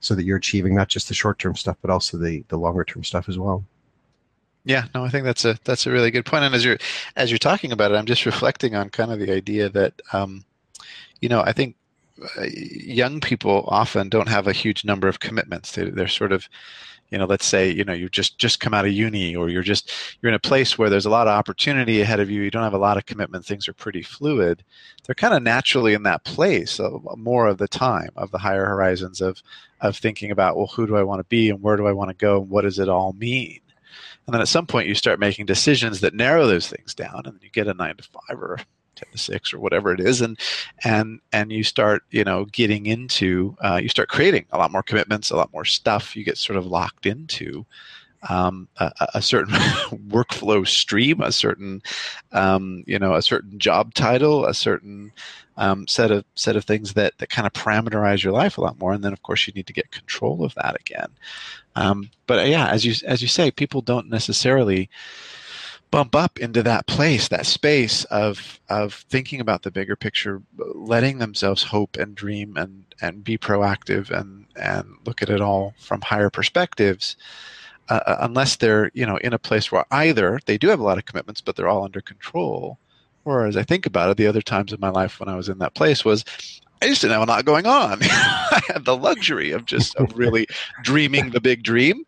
so 0.00 0.14
that 0.14 0.24
you're 0.24 0.38
achieving 0.38 0.74
not 0.74 0.88
just 0.88 1.08
the 1.08 1.14
short 1.14 1.38
term 1.38 1.56
stuff 1.56 1.76
but 1.82 1.90
also 1.90 2.16
the 2.16 2.44
the 2.48 2.56
longer 2.56 2.84
term 2.84 3.04
stuff 3.04 3.28
as 3.28 3.38
well. 3.38 3.64
Yeah, 4.64 4.86
no, 4.94 5.04
I 5.04 5.08
think 5.08 5.24
that's 5.24 5.44
a 5.44 5.58
that's 5.64 5.86
a 5.86 5.90
really 5.90 6.10
good 6.10 6.26
point. 6.26 6.44
And 6.44 6.54
as 6.54 6.64
you're 6.64 6.78
as 7.16 7.30
you're 7.30 7.38
talking 7.38 7.72
about 7.72 7.92
it, 7.92 7.96
I'm 7.96 8.06
just 8.06 8.26
reflecting 8.32 8.74
on 8.74 8.90
kind 8.90 9.10
of 9.10 9.18
the 9.18 9.32
idea 9.32 9.68
that, 9.70 10.00
um, 10.12 10.44
you 11.20 11.28
know, 11.28 11.40
I 11.40 11.52
think 11.52 11.76
Uh, 12.36 12.46
young 12.54 13.20
people 13.20 13.64
often 13.68 14.08
don't 14.08 14.28
have 14.28 14.46
a 14.46 14.52
huge 14.52 14.84
number 14.84 15.08
of 15.08 15.20
commitments. 15.20 15.72
They, 15.72 15.90
they're 15.90 16.08
sort 16.08 16.32
of 16.32 16.48
you 17.10 17.18
know 17.18 17.24
let's 17.26 17.46
say 17.46 17.68
you 17.70 17.84
know 17.84 17.92
you've 17.92 18.12
just 18.12 18.38
just 18.38 18.60
come 18.60 18.72
out 18.72 18.84
of 18.84 18.92
uni 18.92 19.34
or 19.34 19.48
you're 19.48 19.62
just 19.62 19.90
you're 20.20 20.30
in 20.30 20.36
a 20.36 20.40
place 20.40 20.78
where 20.78 20.88
there's 20.88 21.06
a 21.06 21.10
lot 21.10 21.26
of 21.26 21.32
opportunity 21.32 22.00
ahead 22.00 22.20
of 22.20 22.30
you. 22.30 22.42
You 22.42 22.50
don't 22.50 22.62
have 22.62 22.72
a 22.72 22.78
lot 22.78 22.96
of 22.96 23.06
commitment. 23.06 23.44
Things 23.44 23.68
are 23.68 23.72
pretty 23.72 24.02
fluid. 24.02 24.64
They're 25.04 25.14
kind 25.14 25.34
of 25.34 25.42
naturally 25.42 25.94
in 25.94 26.04
that 26.04 26.24
place 26.24 26.80
more 27.16 27.46
of 27.46 27.58
the 27.58 27.68
time 27.68 28.10
of 28.16 28.30
the 28.30 28.38
higher 28.38 28.66
horizons 28.66 29.20
of 29.20 29.42
of 29.80 29.96
thinking 29.96 30.30
about 30.30 30.56
well 30.56 30.66
who 30.66 30.86
do 30.86 30.96
i 30.96 31.02
want 31.02 31.20
to 31.20 31.24
be 31.24 31.48
and 31.48 31.62
where 31.62 31.76
do 31.76 31.86
i 31.86 31.92
want 31.92 32.10
to 32.10 32.14
go 32.14 32.40
and 32.40 32.50
what 32.50 32.62
does 32.62 32.78
it 32.78 32.88
all 32.88 33.12
mean? 33.14 33.60
And 34.26 34.34
then 34.34 34.42
at 34.42 34.48
some 34.48 34.66
point 34.66 34.86
you 34.86 34.94
start 34.94 35.18
making 35.18 35.46
decisions 35.46 36.00
that 36.00 36.14
narrow 36.14 36.46
those 36.46 36.68
things 36.68 36.94
down 36.94 37.22
and 37.24 37.38
you 37.42 37.50
get 37.50 37.66
a 37.66 37.74
nine 37.74 37.96
to 37.96 38.04
five 38.04 38.38
or 38.40 38.58
10 38.96 39.08
to 39.12 39.18
6 39.18 39.54
or 39.54 39.60
whatever 39.60 39.92
it 39.92 40.00
is 40.00 40.20
and 40.20 40.38
and 40.84 41.20
and 41.32 41.52
you 41.52 41.62
start 41.62 42.02
you 42.10 42.24
know 42.24 42.44
getting 42.46 42.86
into 42.86 43.56
uh, 43.64 43.78
you 43.82 43.88
start 43.88 44.08
creating 44.08 44.44
a 44.52 44.58
lot 44.58 44.72
more 44.72 44.82
commitments 44.82 45.30
a 45.30 45.36
lot 45.36 45.52
more 45.52 45.64
stuff 45.64 46.16
you 46.16 46.24
get 46.24 46.38
sort 46.38 46.56
of 46.56 46.66
locked 46.66 47.06
into 47.06 47.64
um, 48.28 48.68
a, 48.76 48.92
a, 49.14 49.22
certain 49.22 49.54
workflow 50.08 50.66
stream, 50.66 51.20
a 51.20 51.32
certain, 51.32 51.82
um, 52.32 52.84
you 52.86 52.98
know, 52.98 53.14
a 53.14 53.22
certain 53.22 53.58
job 53.58 53.94
title, 53.94 54.44
a 54.44 54.52
certain 54.52 55.12
um, 55.56 55.86
set 55.86 56.10
of 56.10 56.24
set 56.34 56.56
of 56.56 56.64
things 56.64 56.94
that 56.94 57.16
that 57.18 57.30
kind 57.30 57.46
of 57.46 57.52
parameterize 57.52 58.22
your 58.22 58.32
life 58.32 58.58
a 58.58 58.60
lot 58.60 58.78
more. 58.78 58.92
And 58.92 59.02
then, 59.02 59.12
of 59.12 59.22
course, 59.22 59.46
you 59.46 59.52
need 59.54 59.66
to 59.66 59.72
get 59.72 59.90
control 59.90 60.44
of 60.44 60.54
that 60.56 60.78
again. 60.80 61.08
Um, 61.76 62.10
but 62.26 62.46
yeah, 62.48 62.68
as 62.68 62.84
you 62.84 62.94
as 63.06 63.22
you 63.22 63.28
say, 63.28 63.50
people 63.50 63.80
don't 63.80 64.10
necessarily 64.10 64.90
bump 65.90 66.14
up 66.14 66.38
into 66.38 66.62
that 66.62 66.86
place, 66.86 67.28
that 67.28 67.46
space 67.46 68.04
of 68.04 68.60
of 68.68 68.94
thinking 69.10 69.40
about 69.40 69.62
the 69.62 69.70
bigger 69.70 69.96
picture, 69.96 70.42
letting 70.56 71.18
themselves 71.18 71.62
hope 71.62 71.96
and 71.96 72.14
dream 72.14 72.56
and 72.56 72.84
and 73.00 73.24
be 73.24 73.36
proactive 73.36 74.10
and 74.10 74.46
and 74.56 74.96
look 75.04 75.22
at 75.22 75.30
it 75.30 75.40
all 75.40 75.74
from 75.78 76.00
higher 76.00 76.30
perspectives. 76.30 77.16
Uh, 77.88 78.00
uh, 78.06 78.16
unless 78.20 78.56
they're 78.56 78.90
you 78.94 79.04
know 79.04 79.16
in 79.18 79.32
a 79.32 79.38
place 79.38 79.72
where 79.72 79.84
either 79.90 80.38
they 80.46 80.56
do 80.56 80.68
have 80.68 80.78
a 80.78 80.84
lot 80.84 80.98
of 80.98 81.06
commitments 81.06 81.40
but 81.40 81.56
they're 81.56 81.68
all 81.68 81.84
under 81.84 82.00
control, 82.00 82.78
or 83.24 83.46
as 83.46 83.56
I 83.56 83.64
think 83.64 83.84
about 83.84 84.10
it, 84.10 84.16
the 84.16 84.28
other 84.28 84.42
times 84.42 84.72
in 84.72 84.80
my 84.80 84.90
life 84.90 85.18
when 85.18 85.28
I 85.28 85.36
was 85.36 85.48
in 85.48 85.58
that 85.58 85.74
place 85.74 86.04
was 86.04 86.24
I 86.82 86.86
just 86.86 87.02
didn't 87.02 87.14
have 87.14 87.28
a 87.28 87.30
lot 87.30 87.44
going 87.44 87.66
on. 87.66 87.98
I 88.02 88.60
had 88.68 88.84
the 88.84 88.96
luxury 88.96 89.50
of 89.50 89.66
just 89.66 89.94
of 89.96 90.16
really 90.16 90.46
dreaming 90.82 91.30
the 91.30 91.40
big 91.40 91.62
dream 91.62 92.04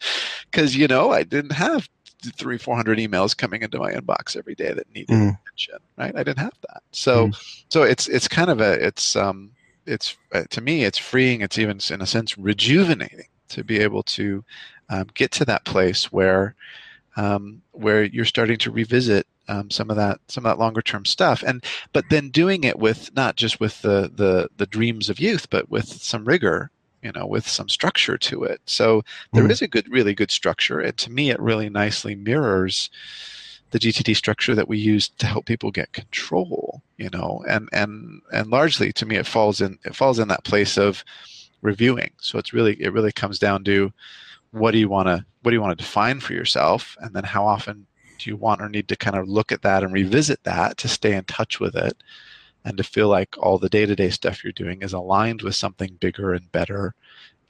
because 0.50 0.76
you 0.76 0.86
know 0.86 1.10
I 1.10 1.24
didn't 1.24 1.52
have 1.52 1.88
three, 2.30 2.58
four 2.58 2.76
hundred 2.76 2.98
emails 2.98 3.36
coming 3.36 3.62
into 3.62 3.78
my 3.78 3.92
inbox 3.92 4.36
every 4.36 4.54
day 4.54 4.72
that 4.72 4.92
needed 4.94 5.08
mm. 5.08 5.38
attention. 5.40 5.78
Right? 5.96 6.14
I 6.14 6.22
didn't 6.22 6.38
have 6.38 6.58
that. 6.68 6.82
So, 6.92 7.28
mm. 7.28 7.62
so 7.68 7.82
it's 7.82 8.08
it's 8.08 8.28
kind 8.28 8.50
of 8.50 8.60
a 8.60 8.84
it's 8.84 9.16
um 9.16 9.50
it's 9.86 10.16
uh, 10.32 10.44
to 10.50 10.60
me 10.60 10.84
it's 10.84 10.98
freeing. 10.98 11.40
It's 11.40 11.58
even 11.58 11.80
in 11.90 12.00
a 12.00 12.06
sense 12.06 12.38
rejuvenating 12.38 13.26
to 13.48 13.64
be 13.64 13.78
able 13.78 14.02
to 14.02 14.44
um, 14.88 15.08
get 15.14 15.30
to 15.32 15.44
that 15.44 15.64
place 15.64 16.12
where 16.12 16.54
um, 17.16 17.62
where 17.72 18.04
you're 18.04 18.24
starting 18.24 18.58
to 18.58 18.70
revisit 18.70 19.26
um, 19.48 19.70
some 19.70 19.90
of 19.90 19.96
that 19.96 20.20
some 20.28 20.46
of 20.46 20.50
that 20.50 20.62
longer 20.62 20.82
term 20.82 21.04
stuff 21.04 21.42
and 21.42 21.64
but 21.92 22.04
then 22.10 22.30
doing 22.30 22.64
it 22.64 22.78
with 22.78 23.14
not 23.14 23.36
just 23.36 23.60
with 23.60 23.82
the 23.82 24.10
the 24.14 24.48
the 24.56 24.66
dreams 24.66 25.10
of 25.10 25.18
youth 25.18 25.50
but 25.50 25.68
with 25.68 25.88
some 25.88 26.24
rigor 26.24 26.70
you 27.02 27.12
know, 27.12 27.26
with 27.26 27.46
some 27.46 27.68
structure 27.68 28.16
to 28.16 28.44
it. 28.44 28.60
So 28.66 29.02
there 29.32 29.44
mm. 29.44 29.50
is 29.50 29.62
a 29.62 29.68
good, 29.68 29.88
really 29.90 30.14
good 30.14 30.30
structure, 30.30 30.80
and 30.80 30.96
to 30.98 31.10
me, 31.10 31.30
it 31.30 31.40
really 31.40 31.68
nicely 31.68 32.14
mirrors 32.14 32.90
the 33.70 33.78
GTD 33.78 34.14
structure 34.14 34.54
that 34.54 34.68
we 34.68 34.78
use 34.78 35.08
to 35.08 35.26
help 35.26 35.46
people 35.46 35.70
get 35.70 35.92
control. 35.92 36.82
You 36.96 37.10
know, 37.10 37.44
and 37.48 37.68
and 37.72 38.22
and 38.32 38.50
largely 38.50 38.92
to 38.92 39.06
me, 39.06 39.16
it 39.16 39.26
falls 39.26 39.60
in 39.60 39.78
it 39.84 39.96
falls 39.96 40.18
in 40.18 40.28
that 40.28 40.44
place 40.44 40.78
of 40.78 41.04
reviewing. 41.60 42.10
So 42.20 42.38
it's 42.38 42.52
really 42.52 42.80
it 42.80 42.92
really 42.92 43.12
comes 43.12 43.38
down 43.38 43.64
to 43.64 43.92
what 44.52 44.72
do 44.72 44.78
you 44.78 44.88
want 44.88 45.08
to 45.08 45.24
what 45.42 45.50
do 45.50 45.56
you 45.56 45.62
want 45.62 45.76
to 45.76 45.84
define 45.84 46.20
for 46.20 46.34
yourself, 46.34 46.96
and 47.00 47.14
then 47.14 47.24
how 47.24 47.44
often 47.44 47.86
do 48.18 48.30
you 48.30 48.36
want 48.36 48.62
or 48.62 48.68
need 48.68 48.86
to 48.88 48.96
kind 48.96 49.16
of 49.16 49.28
look 49.28 49.50
at 49.50 49.62
that 49.62 49.82
and 49.82 49.92
revisit 49.92 50.44
that 50.44 50.76
to 50.76 50.86
stay 50.86 51.14
in 51.14 51.24
touch 51.24 51.58
with 51.58 51.74
it 51.74 52.02
and 52.64 52.76
to 52.76 52.84
feel 52.84 53.08
like 53.08 53.36
all 53.38 53.58
the 53.58 53.68
day-to-day 53.68 54.10
stuff 54.10 54.42
you're 54.42 54.52
doing 54.52 54.82
is 54.82 54.92
aligned 54.92 55.42
with 55.42 55.54
something 55.54 55.96
bigger 56.00 56.32
and 56.32 56.50
better 56.52 56.94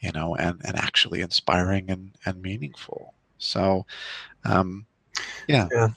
you 0.01 0.11
know 0.13 0.35
and 0.37 0.61
and 0.65 0.77
actually 0.77 1.21
inspiring 1.21 1.91
and 1.91 2.13
and 2.25 2.43
meaningful. 2.43 3.15
So 3.39 3.87
um 4.45 4.87
yeah. 5.49 5.69
Yeah. 5.73 5.89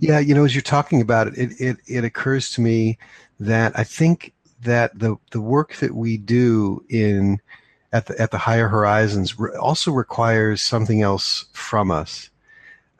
Yeah 0.00 0.18
you 0.18 0.34
know 0.34 0.44
as 0.44 0.54
you're 0.54 0.62
talking 0.62 1.00
about 1.00 1.28
it 1.28 1.34
it 1.36 1.60
it, 1.60 1.76
it 1.86 2.04
occurs 2.04 2.52
to 2.52 2.60
me 2.60 2.96
that 3.40 3.76
i 3.76 3.82
think 3.82 4.32
that 4.62 4.96
the 4.98 5.16
the 5.32 5.40
work 5.40 5.74
that 5.76 5.94
we 5.94 6.16
do 6.16 6.84
in 6.88 7.40
at 7.94 8.06
the 8.06 8.20
at 8.20 8.32
the 8.32 8.38
higher 8.38 8.68
horizons 8.68 9.36
also 9.60 9.92
requires 9.92 10.60
something 10.60 11.00
else 11.00 11.46
from 11.52 11.90
us. 11.92 12.28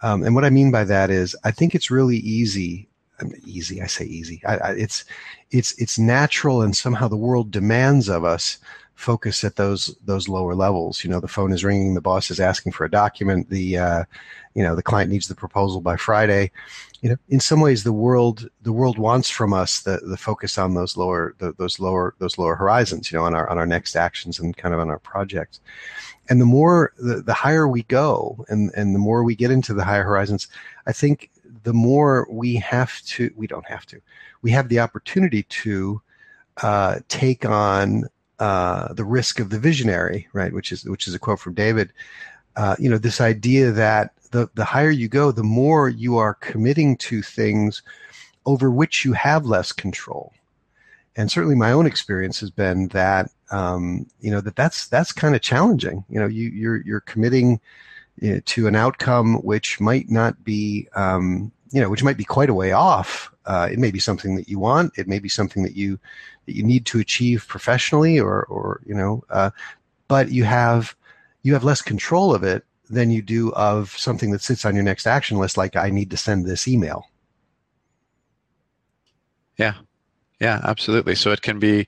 Um, 0.02 0.22
and 0.22 0.34
what 0.34 0.44
I 0.44 0.50
mean 0.50 0.70
by 0.70 0.84
that 0.84 1.10
is, 1.10 1.34
I 1.44 1.50
think 1.50 1.74
it's 1.74 1.90
really 1.90 2.18
easy. 2.18 2.88
Easy. 3.44 3.80
I 3.80 3.86
say 3.86 4.04
easy. 4.04 4.42
I, 4.46 4.56
I, 4.56 4.70
it's 4.72 5.04
it's 5.50 5.78
it's 5.78 5.98
natural, 5.98 6.62
and 6.62 6.76
somehow 6.76 7.08
the 7.08 7.16
world 7.16 7.50
demands 7.50 8.08
of 8.08 8.24
us 8.24 8.58
focus 8.94 9.42
at 9.44 9.56
those 9.56 9.94
those 10.04 10.28
lower 10.28 10.54
levels. 10.54 11.04
You 11.04 11.10
know, 11.10 11.20
the 11.20 11.28
phone 11.28 11.52
is 11.52 11.64
ringing, 11.64 11.94
the 11.94 12.00
boss 12.00 12.30
is 12.30 12.40
asking 12.40 12.72
for 12.72 12.84
a 12.84 12.90
document, 12.90 13.50
the 13.50 13.78
uh, 13.78 14.04
you 14.54 14.62
know 14.62 14.74
the 14.74 14.82
client 14.82 15.10
needs 15.10 15.28
the 15.28 15.34
proposal 15.34 15.80
by 15.80 15.96
Friday. 15.96 16.50
You 17.02 17.10
know, 17.10 17.16
in 17.28 17.40
some 17.40 17.60
ways, 17.60 17.84
the 17.84 17.92
world 17.92 18.48
the 18.62 18.72
world 18.72 18.98
wants 18.98 19.28
from 19.28 19.52
us 19.52 19.80
the 19.80 20.00
the 20.04 20.16
focus 20.16 20.58
on 20.58 20.74
those 20.74 20.96
lower 20.96 21.34
the, 21.38 21.52
those 21.58 21.78
lower 21.80 22.14
those 22.18 22.38
lower 22.38 22.54
horizons. 22.54 23.10
You 23.10 23.18
know, 23.18 23.24
on 23.24 23.34
our 23.34 23.48
on 23.48 23.58
our 23.58 23.66
next 23.66 23.96
actions 23.96 24.38
and 24.38 24.56
kind 24.56 24.74
of 24.74 24.80
on 24.80 24.90
our 24.90 25.00
projects. 25.00 25.60
And 26.30 26.40
the 26.40 26.46
more 26.46 26.94
the, 26.96 27.20
the 27.20 27.34
higher 27.34 27.68
we 27.68 27.82
go, 27.84 28.44
and 28.48 28.70
and 28.74 28.94
the 28.94 28.98
more 28.98 29.24
we 29.24 29.34
get 29.34 29.50
into 29.50 29.74
the 29.74 29.84
higher 29.84 30.04
horizons, 30.04 30.48
I 30.86 30.92
think 30.92 31.30
the 31.62 31.72
more 31.72 32.26
we 32.30 32.56
have 32.56 33.00
to 33.02 33.32
we 33.36 33.46
don't 33.46 33.66
have 33.66 33.86
to 33.86 34.00
we 34.42 34.50
have 34.50 34.68
the 34.68 34.80
opportunity 34.80 35.44
to 35.44 36.00
uh, 36.62 37.00
take 37.08 37.44
on 37.44 38.04
uh, 38.38 38.92
the 38.92 39.04
risk 39.04 39.40
of 39.40 39.50
the 39.50 39.58
visionary, 39.58 40.28
right? 40.32 40.52
Which 40.52 40.72
is 40.72 40.84
which 40.84 41.06
is 41.06 41.14
a 41.14 41.18
quote 41.18 41.40
from 41.40 41.54
David. 41.54 41.92
Uh, 42.56 42.76
you 42.78 42.88
know, 42.88 42.98
this 42.98 43.20
idea 43.20 43.72
that 43.72 44.12
the 44.30 44.50
the 44.54 44.64
higher 44.64 44.90
you 44.90 45.08
go, 45.08 45.32
the 45.32 45.42
more 45.42 45.88
you 45.88 46.18
are 46.18 46.34
committing 46.34 46.96
to 46.98 47.22
things 47.22 47.82
over 48.46 48.70
which 48.70 49.04
you 49.04 49.12
have 49.12 49.46
less 49.46 49.72
control. 49.72 50.32
And 51.16 51.30
certainly, 51.30 51.54
my 51.54 51.72
own 51.72 51.86
experience 51.86 52.40
has 52.40 52.50
been 52.50 52.88
that 52.88 53.30
um, 53.50 54.06
you 54.20 54.30
know 54.30 54.40
that 54.40 54.56
that's 54.56 54.88
that's 54.88 55.12
kind 55.12 55.34
of 55.34 55.40
challenging. 55.42 56.04
You 56.08 56.20
know, 56.20 56.26
you 56.26 56.48
you're 56.48 56.82
you're 56.82 57.00
committing 57.00 57.60
you 58.20 58.34
know, 58.34 58.40
to 58.40 58.66
an 58.66 58.76
outcome 58.76 59.36
which 59.42 59.80
might 59.80 60.10
not 60.10 60.42
be 60.44 60.88
um, 60.94 61.52
you 61.70 61.80
know 61.80 61.90
which 61.90 62.04
might 62.04 62.16
be 62.16 62.24
quite 62.24 62.50
a 62.50 62.54
way 62.54 62.72
off. 62.72 63.30
Uh, 63.46 63.68
it 63.70 63.78
may 63.78 63.90
be 63.90 63.98
something 63.98 64.36
that 64.36 64.48
you 64.48 64.58
want. 64.58 64.92
It 64.96 65.06
may 65.06 65.18
be 65.18 65.28
something 65.28 65.62
that 65.64 65.76
you 65.76 65.98
that 66.46 66.54
you 66.54 66.62
need 66.62 66.86
to 66.86 67.00
achieve 67.00 67.46
professionally 67.48 68.18
or 68.18 68.44
or 68.44 68.80
you 68.86 68.94
know 68.94 69.24
uh, 69.30 69.50
but 70.08 70.30
you 70.30 70.44
have 70.44 70.94
you 71.42 71.52
have 71.52 71.64
less 71.64 71.82
control 71.82 72.34
of 72.34 72.42
it 72.42 72.64
than 72.90 73.10
you 73.10 73.22
do 73.22 73.50
of 73.52 73.90
something 73.90 74.30
that 74.30 74.42
sits 74.42 74.64
on 74.64 74.74
your 74.74 74.84
next 74.84 75.06
action 75.06 75.38
list 75.38 75.56
like 75.56 75.76
i 75.76 75.90
need 75.90 76.10
to 76.10 76.16
send 76.16 76.44
this 76.44 76.68
email 76.68 77.08
yeah 79.58 79.74
yeah 80.40 80.60
absolutely 80.64 81.14
so 81.14 81.30
it 81.30 81.42
can 81.42 81.58
be 81.58 81.86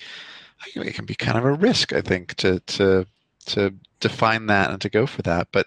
it 0.75 0.95
can 0.95 1.04
be 1.04 1.14
kind 1.14 1.37
of 1.37 1.45
a 1.45 1.52
risk 1.52 1.92
i 1.92 2.00
think 2.00 2.35
to 2.35 2.61
to 2.61 3.06
to 3.45 3.75
define 4.00 4.47
that 4.47 4.71
and 4.71 4.81
to 4.81 4.91
go 4.91 5.07
for 5.07 5.23
that 5.23 5.49
but 5.53 5.67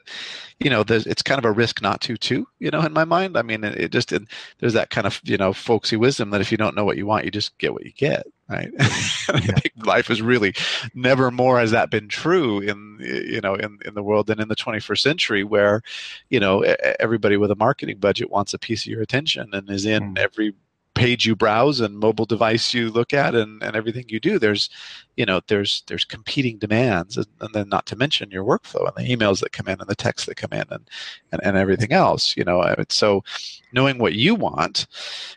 you 0.60 0.70
know 0.70 0.84
there's 0.84 1.08
it's 1.08 1.24
kind 1.24 1.40
of 1.40 1.46
a 1.46 1.52
risk 1.52 1.82
not 1.82 2.00
to 2.02 2.16
too 2.16 2.48
you 2.60 2.70
know 2.70 2.82
in 2.82 2.94
my 2.94 3.04
mind 3.04 3.36
i 3.38 3.42
mean 3.42 3.64
it, 3.64 3.76
it 3.76 3.92
just 3.92 4.12
it, 4.12 4.22
there's 4.60 4.74
that 4.74 4.92
kind 4.92 5.08
of 5.08 5.20
you 5.24 5.38
know 5.38 5.52
folksy 5.52 5.96
wisdom 5.96 6.30
that 6.30 6.42
if 6.42 6.52
you 6.52 6.58
don't 6.58 6.76
know 6.76 6.86
what 6.86 6.98
you 6.98 7.06
want 7.06 7.26
you 7.26 7.32
just 7.32 7.58
get 7.58 7.74
what 7.74 7.86
you 7.86 7.92
get 7.94 8.28
right 8.48 8.70
yeah. 8.78 8.86
i 9.30 9.40
think 9.40 9.74
life 9.86 10.12
is 10.12 10.22
really 10.22 10.54
never 10.94 11.32
more 11.32 11.60
has 11.60 11.72
that 11.72 11.90
been 11.90 12.08
true 12.08 12.60
in 12.60 12.98
you 13.00 13.42
know 13.42 13.56
in, 13.56 13.80
in 13.84 13.96
the 13.96 14.04
world 14.04 14.28
than 14.28 14.40
in 14.40 14.48
the 14.48 14.56
21st 14.56 15.00
century 15.00 15.44
where 15.44 15.82
you 16.30 16.40
know 16.40 16.62
everybody 17.00 17.36
with 17.36 17.50
a 17.50 17.56
marketing 17.56 17.98
budget 17.98 18.30
wants 18.30 18.54
a 18.54 18.60
piece 18.60 18.84
of 18.84 18.92
your 18.92 19.02
attention 19.02 19.50
and 19.54 19.70
is 19.70 19.86
in 19.86 20.14
mm. 20.14 20.20
every 20.20 20.54
page 21.00 21.26
you 21.26 21.36
browse 21.36 21.80
and 21.80 21.98
mobile 21.98 22.26
device 22.26 22.74
you 22.74 22.90
look 22.90 23.14
at 23.14 23.34
and, 23.34 23.64
and 23.64 23.76
everything 23.76 24.06
you 24.10 24.20
do 24.20 24.38
there's 24.38 24.70
you 25.16 25.26
know 25.26 25.40
there's 25.48 25.84
there's 25.88 26.04
competing 26.04 26.58
demands 26.58 27.16
and, 27.18 27.28
and, 27.40 27.54
then 27.54 27.70
not 27.70 27.86
to 27.86 27.96
mention 27.96 28.30
your 28.32 28.44
workflow 28.44 28.86
and 28.88 28.98
the 28.98 29.16
emails 29.16 29.40
that 29.40 29.52
come 29.52 29.68
in 29.68 29.80
and 29.80 29.90
the 29.90 29.96
texts 29.96 30.28
that 30.28 30.36
come 30.36 30.52
in 30.52 30.66
and 30.70 30.90
and, 31.32 31.42
and 31.44 31.58
everything 31.58 31.94
else 31.94 32.36
you 32.36 32.44
know 32.44 32.76
so 32.90 33.24
knowing 33.72 33.98
what 33.98 34.14
you 34.14 34.36
want 34.36 34.88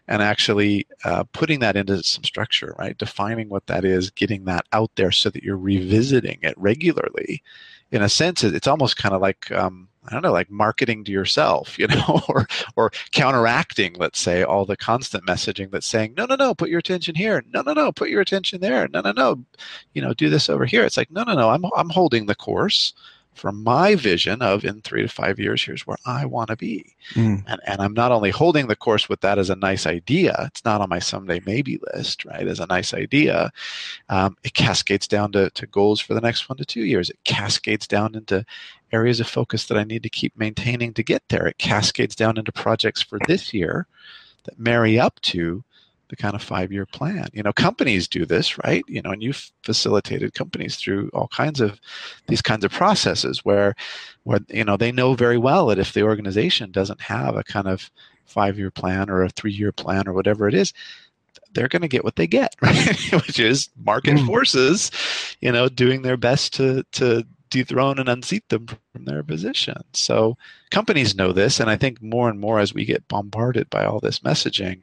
and 0.09 0.23
actually 0.23 0.87
uh, 1.05 1.25
putting 1.33 1.61
that 1.61 1.77
into 1.77 2.03
some 2.03 2.25
structure 2.25 2.75
right? 2.79 2.99
Defining 2.99 3.49
what 3.49 3.67
that 3.67 3.85
is 3.85 4.11
getting 4.11 4.45
that 4.45 4.67
out 4.73 4.91
there 4.97 5.11
so 5.11 5.31
that 5.31 5.43
you're 5.43 5.57
revisiting 5.57 6.39
it 6.43 6.55
regularly. 6.57 7.43
In 7.91 8.03
a 8.03 8.09
sense 8.09 8.43
it's 8.43 8.67
almost 8.67 8.97
kind 8.97 9.15
of 9.15 9.21
like 9.21 9.51
um, 9.53 9.89
I 10.09 10.13
don't 10.13 10.23
know, 10.23 10.33
like 10.33 10.51
marketing 10.51 11.05
to 11.05 11.13
yourself, 11.13 11.79
you 11.79 11.87
know, 11.87 12.23
or 12.29 12.47
or 12.77 12.91
counteracting, 13.13 13.95
let's 13.95 14.19
say, 14.19 14.43
all 14.43 14.65
the 14.65 14.77
constant 14.77 15.27
messaging 15.27 15.71
that's 15.71 15.87
saying, 15.87 16.15
no, 16.17 16.27
no, 16.27 16.37
no, 16.37 16.55
put 16.55 16.71
your 16.71 16.81
attention 16.81 17.15
here, 17.15 17.45
no, 17.53 17.63
no, 17.63 17.73
no, 17.73 17.93
put 17.93 18.11
your 18.11 18.21
attention 18.21 18.61
there, 18.61 18.89
no, 18.89 19.01
no, 19.01 19.13
no, 19.13 19.45
you 19.95 20.03
know, 20.03 20.15
do 20.15 20.29
this 20.29 20.49
over 20.51 20.65
here. 20.65 20.85
It's 20.85 20.97
like, 20.97 21.11
no, 21.11 21.23
no, 21.25 21.35
no, 21.35 21.51
I'm 21.51 21.65
I'm 21.77 21.91
holding 21.91 22.27
the 22.27 22.35
course 22.35 22.95
for 23.35 23.53
my 23.53 23.95
vision 23.95 24.43
of 24.43 24.65
in 24.65 24.81
three 24.83 25.03
to 25.03 25.09
five 25.09 25.39
years, 25.39 25.65
here's 25.65 25.87
where 25.87 25.97
I 26.07 26.27
want 26.27 26.49
to 26.49 26.57
be. 26.57 26.95
Mm. 27.15 27.45
And, 27.47 27.61
and 27.67 27.81
I'm 27.81 27.95
not 27.95 28.13
only 28.13 28.31
holding 28.31 28.67
the 28.67 28.77
course 28.77 29.09
with 29.09 29.21
that 29.23 29.39
as 29.39 29.51
a 29.51 29.57
nice 29.57 29.87
idea, 29.87 30.35
it's 30.47 30.65
not 30.65 30.81
on 30.81 30.89
my 30.89 30.99
someday 30.99 31.41
maybe 31.47 31.81
list, 31.95 32.25
right? 32.25 32.47
As 32.47 32.61
a 32.61 32.67
nice 32.67 32.95
idea, 32.95 33.51
um, 34.09 34.37
it 34.45 34.55
cascades 34.55 35.09
down 35.09 35.33
to, 35.33 35.51
to 35.51 35.67
goals 35.67 36.01
for 36.01 36.15
the 36.15 36.21
next 36.21 36.49
one 36.49 36.59
to 36.59 36.65
two 36.65 36.85
years. 36.85 37.11
It 37.11 37.19
cascades 37.25 37.87
down 37.87 38.15
into 38.15 38.45
areas 38.93 39.21
of 39.21 39.27
focus 39.27 39.67
that 39.67 39.79
I 39.79 39.85
need 39.85 40.03
to 40.03 40.11
keep 40.11 40.37
maintaining 40.37 40.93
to 40.95 41.03
get 41.03 41.23
there. 41.29 41.47
It 41.47 41.59
cascades 41.59 42.15
down 42.15 42.39
into 42.39 42.53
projects 42.53 43.03
for 43.03 43.19
this 43.27 43.55
year 43.55 43.87
that 44.45 44.59
marry 44.59 44.99
up 44.99 45.21
to 45.23 45.65
the 46.13 46.17
kind 46.17 46.35
of 46.35 46.43
five 46.43 46.71
year 46.71 46.85
plan. 46.85 47.27
You 47.33 47.43
know, 47.43 47.55
companies 47.55 48.07
do 48.07 48.27
this, 48.27 48.59
right? 48.59 48.85
You 48.87 49.01
know, 49.01 49.13
and 49.13 49.23
you've 49.23 49.51
facilitated 49.63 50.35
companies 50.35 50.77
through 50.77 51.09
all 51.15 51.29
kinds 51.29 51.59
of 51.59 51.81
these 52.27 52.43
kinds 52.43 52.67
of 52.67 52.71
processes 52.71 53.47
where, 53.47 53.75
where 54.25 54.41
you 54.51 54.63
know 54.63 54.77
they 54.77 54.93
know 54.93 55.15
very 55.15 55.39
well 55.39 55.69
that 55.69 55.79
if 55.79 55.95
the 55.95 56.03
organization 56.03 56.71
doesn't 56.71 57.01
have 57.01 57.35
a 57.35 57.43
kind 57.43 57.67
of 57.67 57.91
five 58.27 58.59
year 58.59 58.71
plan 58.71 59.09
or 59.09 59.23
a 59.23 59.31
three 59.31 59.55
year 59.55 59.73
plan 59.73 60.07
or 60.07 60.13
whatever 60.13 60.47
it 60.47 60.53
is, 60.53 60.75
they're 61.55 61.69
going 61.69 61.81
to 61.81 61.89
get 61.89 62.05
what 62.05 62.17
they 62.17 62.27
get, 62.27 62.55
right? 62.61 63.13
Which 63.13 63.41
is 63.41 63.71
market 63.83 64.17
mm. 64.17 64.27
forces, 64.27 64.91
you 65.41 65.51
know, 65.51 65.71
doing 65.71 66.03
their 66.03 66.19
best 66.19 66.53
to 66.55 66.85
to 66.93 67.25
dethrone 67.49 67.99
and 67.99 68.11
unseat 68.11 68.47
them 68.51 68.67
from 68.67 69.07
their 69.07 69.23
position. 69.23 69.81
So 69.95 70.37
companies 70.71 71.17
know 71.17 71.33
this, 71.33 71.59
and 71.59 71.71
I 71.71 71.77
think 71.77 72.03
more 72.03 72.29
and 72.29 72.39
more 72.39 72.59
as 72.59 72.75
we 72.75 72.85
get 72.85 73.09
bombarded 73.09 73.71
by 73.71 73.87
all 73.87 73.99
this 73.99 74.19
messaging, 74.19 74.83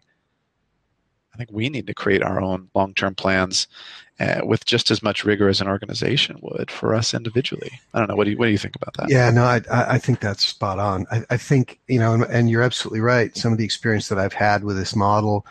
think 1.40 1.52
we 1.52 1.70
need 1.70 1.88
to 1.88 1.94
create 1.94 2.22
our 2.22 2.42
own 2.42 2.70
long 2.76 2.94
term 2.94 3.16
plans 3.16 3.68
uh, 4.20 4.42
with 4.44 4.66
just 4.66 4.92
as 4.92 5.02
much 5.02 5.24
rigor 5.24 5.48
as 5.48 5.62
an 5.62 5.68
organization 5.68 6.38
would 6.42 6.70
for 6.70 6.94
us 6.94 7.14
individually. 7.14 7.72
I 7.94 8.00
don't 8.00 8.10
know. 8.10 8.16
What 8.16 8.26
do 8.26 8.32
you, 8.32 8.38
what 8.38 8.46
do 8.46 8.52
you 8.52 8.58
think 8.58 8.76
about 8.76 8.94
that? 8.98 9.10
Yeah, 9.10 9.32
no, 9.32 9.44
I, 9.44 9.62
I 9.72 9.98
think 9.98 10.20
that's 10.20 10.46
spot 10.46 10.78
on. 10.78 11.06
I, 11.10 11.24
I 11.30 11.38
think, 11.38 11.80
you 11.88 12.00
know, 12.00 12.14
and, 12.14 12.24
and, 12.24 12.50
you're 12.50 12.62
absolutely 12.62 13.00
right. 13.00 13.36
Some 13.38 13.54
of 13.54 13.58
the 13.58 13.64
experience 13.64 14.10
that 14.10 14.20
I've 14.20 14.34
had 14.34 14.66
with 14.66 14.76
this 14.76 14.94
model 14.94 15.46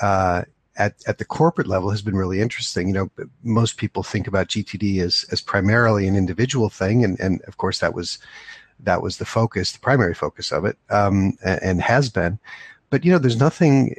uh, 0.00 0.42
at, 0.76 0.94
at 1.08 1.18
the 1.18 1.24
corporate 1.24 1.66
level 1.66 1.90
has 1.90 2.02
been 2.02 2.14
really 2.14 2.40
interesting. 2.40 2.86
You 2.86 2.94
know, 2.94 3.10
most 3.42 3.76
people 3.76 4.04
think 4.04 4.28
about 4.28 4.48
GTD 4.48 5.00
as, 5.00 5.24
as 5.32 5.40
primarily 5.40 6.06
an 6.06 6.14
individual 6.14 6.68
thing. 6.68 7.02
And, 7.02 7.18
and 7.18 7.42
of 7.48 7.56
course, 7.56 7.80
that 7.80 7.92
was, 7.92 8.18
that 8.78 9.02
was 9.02 9.16
the 9.16 9.24
focus, 9.24 9.72
the 9.72 9.80
primary 9.80 10.14
focus 10.14 10.52
of 10.52 10.64
it, 10.64 10.78
um, 10.90 11.36
and, 11.44 11.60
and 11.62 11.82
has 11.82 12.08
been 12.08 12.38
but 12.90 13.04
you 13.04 13.12
know 13.12 13.18
there's 13.18 13.38
nothing 13.38 13.94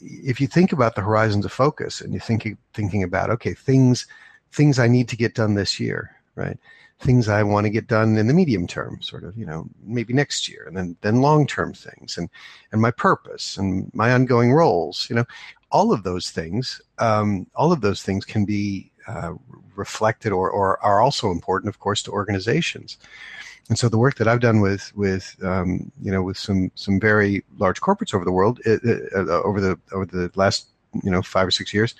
if 0.00 0.40
you 0.40 0.46
think 0.46 0.72
about 0.72 0.94
the 0.94 1.00
horizons 1.00 1.44
of 1.44 1.52
focus 1.52 2.00
and 2.00 2.12
you're 2.12 2.20
thinking 2.20 2.56
thinking 2.74 3.02
about 3.02 3.30
okay 3.30 3.54
things 3.54 4.06
things 4.52 4.78
i 4.78 4.86
need 4.88 5.08
to 5.08 5.16
get 5.16 5.34
done 5.34 5.54
this 5.54 5.78
year 5.78 6.14
right? 6.38 6.58
Things 7.00 7.28
i 7.28 7.44
want 7.44 7.64
to 7.64 7.70
get 7.70 7.86
done 7.86 8.16
in 8.16 8.26
the 8.26 8.34
medium 8.34 8.66
term 8.66 9.00
sort 9.02 9.22
of 9.22 9.36
you 9.36 9.46
know 9.46 9.68
maybe 9.84 10.12
next 10.12 10.48
year 10.48 10.64
and 10.66 10.76
then 10.76 10.96
then 11.00 11.20
long 11.20 11.46
term 11.46 11.72
things 11.72 12.18
and 12.18 12.28
and 12.72 12.80
my 12.80 12.90
purpose 12.90 13.56
and 13.56 13.88
my 13.94 14.12
ongoing 14.12 14.52
roles 14.52 15.06
you 15.08 15.14
know 15.14 15.24
all 15.70 15.92
of 15.92 16.02
those 16.02 16.30
things 16.30 16.80
um, 16.98 17.46
all 17.54 17.70
of 17.70 17.82
those 17.82 18.02
things 18.02 18.24
can 18.24 18.44
be 18.44 18.90
uh, 19.06 19.34
reflected 19.76 20.32
or, 20.32 20.50
or 20.50 20.82
are 20.82 21.00
also 21.00 21.30
important 21.30 21.68
of 21.72 21.78
course 21.78 22.02
to 22.02 22.10
organizations 22.10 22.98
and 23.68 23.78
so 23.78 23.88
the 23.88 23.98
work 23.98 24.16
that 24.16 24.28
I've 24.28 24.40
done 24.40 24.60
with 24.60 24.92
with 24.96 25.36
um, 25.42 25.92
you 26.02 26.10
know 26.10 26.22
with 26.22 26.38
some 26.38 26.70
some 26.74 26.98
very 26.98 27.44
large 27.58 27.80
corporates 27.80 28.14
over 28.14 28.24
the 28.24 28.32
world 28.32 28.60
uh, 28.66 28.78
uh, 29.14 29.42
over 29.42 29.60
the 29.60 29.78
over 29.92 30.06
the 30.06 30.30
last 30.34 30.68
you 31.02 31.10
know 31.10 31.22
five 31.22 31.46
or 31.46 31.50
six 31.50 31.74
years 31.74 31.94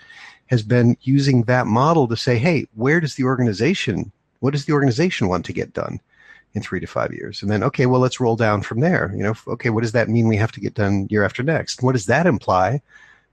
has 0.47 0.63
been 0.63 0.97
using 1.03 1.43
that 1.43 1.67
model 1.67 2.09
to 2.09 2.17
say, 2.17 2.39
hey, 2.39 2.67
where 2.75 3.01
does 3.01 3.17
the 3.17 3.25
organization 3.25 4.13
what 4.41 4.53
does 4.53 4.65
the 4.65 4.73
organization 4.73 5.29
want 5.29 5.45
to 5.45 5.53
get 5.53 5.73
done 5.73 6.01
in 6.55 6.63
three 6.63 6.81
to 6.81 6.87
five 6.87 7.13
years? 7.13 7.43
And 7.43 7.51
then 7.51 7.63
okay, 7.65 7.87
well 7.87 8.01
let's 8.01 8.21
roll 8.21 8.37
down 8.37 8.63
from 8.63 8.81
there. 8.81 9.13
You 9.15 9.23
know, 9.23 9.35
okay, 9.49 9.71
what 9.71 9.83
does 9.83 9.93
that 9.93 10.09
mean 10.09 10.29
we 10.29 10.37
have 10.37 10.53
to 10.53 10.61
get 10.61 10.75
done 10.75 11.07
year 11.11 11.25
after 11.25 11.43
next? 11.43 11.83
What 11.83 11.93
does 11.93 12.07
that 12.07 12.27
imply 12.27 12.81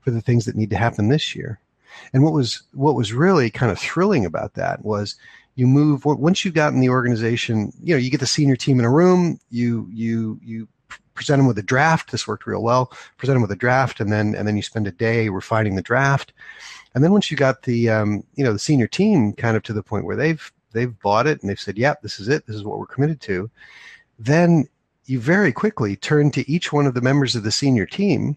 for 0.00 0.10
the 0.10 0.20
things 0.20 0.44
that 0.44 0.56
need 0.56 0.70
to 0.70 0.76
happen 0.76 1.08
this 1.08 1.34
year? 1.34 1.58
And 2.12 2.22
what 2.22 2.34
was 2.34 2.62
what 2.74 2.94
was 2.94 3.14
really 3.14 3.48
kind 3.48 3.72
of 3.72 3.78
thrilling 3.78 4.26
about 4.26 4.54
that 4.54 4.84
was 4.84 5.16
you 5.56 5.66
move 5.66 6.04
once 6.04 6.44
you've 6.44 6.54
gotten 6.54 6.80
the 6.80 6.88
organization 6.88 7.72
you 7.82 7.94
know 7.94 7.98
you 7.98 8.10
get 8.10 8.20
the 8.20 8.26
senior 8.26 8.56
team 8.56 8.78
in 8.78 8.84
a 8.84 8.90
room 8.90 9.40
you 9.50 9.88
you 9.90 10.38
you 10.42 10.68
present 11.16 11.40
them 11.40 11.48
with 11.48 11.58
a 11.58 11.62
draft. 11.62 12.12
This 12.12 12.28
worked 12.28 12.46
real 12.46 12.62
well. 12.62 12.92
Present 13.16 13.34
them 13.34 13.42
with 13.42 13.50
a 13.50 13.56
draft 13.56 13.98
and 13.98 14.12
then 14.12 14.36
and 14.36 14.46
then 14.46 14.56
you 14.56 14.62
spend 14.62 14.86
a 14.86 14.92
day 14.92 15.28
refining 15.28 15.74
the 15.74 15.82
draft. 15.82 16.32
And 16.94 17.02
then 17.02 17.10
once 17.10 17.30
you 17.30 17.36
got 17.36 17.62
the 17.62 17.90
um, 17.90 18.22
you 18.36 18.44
know 18.44 18.52
the 18.52 18.58
senior 18.60 18.86
team 18.86 19.32
kind 19.32 19.56
of 19.56 19.64
to 19.64 19.72
the 19.72 19.82
point 19.82 20.04
where 20.04 20.16
they've 20.16 20.52
they've 20.72 20.96
bought 21.00 21.26
it 21.26 21.40
and 21.40 21.50
they've 21.50 21.58
said 21.58 21.78
yep 21.78 22.02
this 22.02 22.20
is 22.20 22.28
it. 22.28 22.46
This 22.46 22.54
is 22.54 22.62
what 22.62 22.78
we're 22.78 22.86
committed 22.86 23.20
to. 23.22 23.50
Then 24.18 24.68
you 25.06 25.18
very 25.18 25.52
quickly 25.52 25.96
turn 25.96 26.30
to 26.32 26.48
each 26.50 26.72
one 26.72 26.86
of 26.86 26.94
the 26.94 27.00
members 27.00 27.34
of 27.34 27.42
the 27.42 27.52
senior 27.52 27.86
team. 27.86 28.36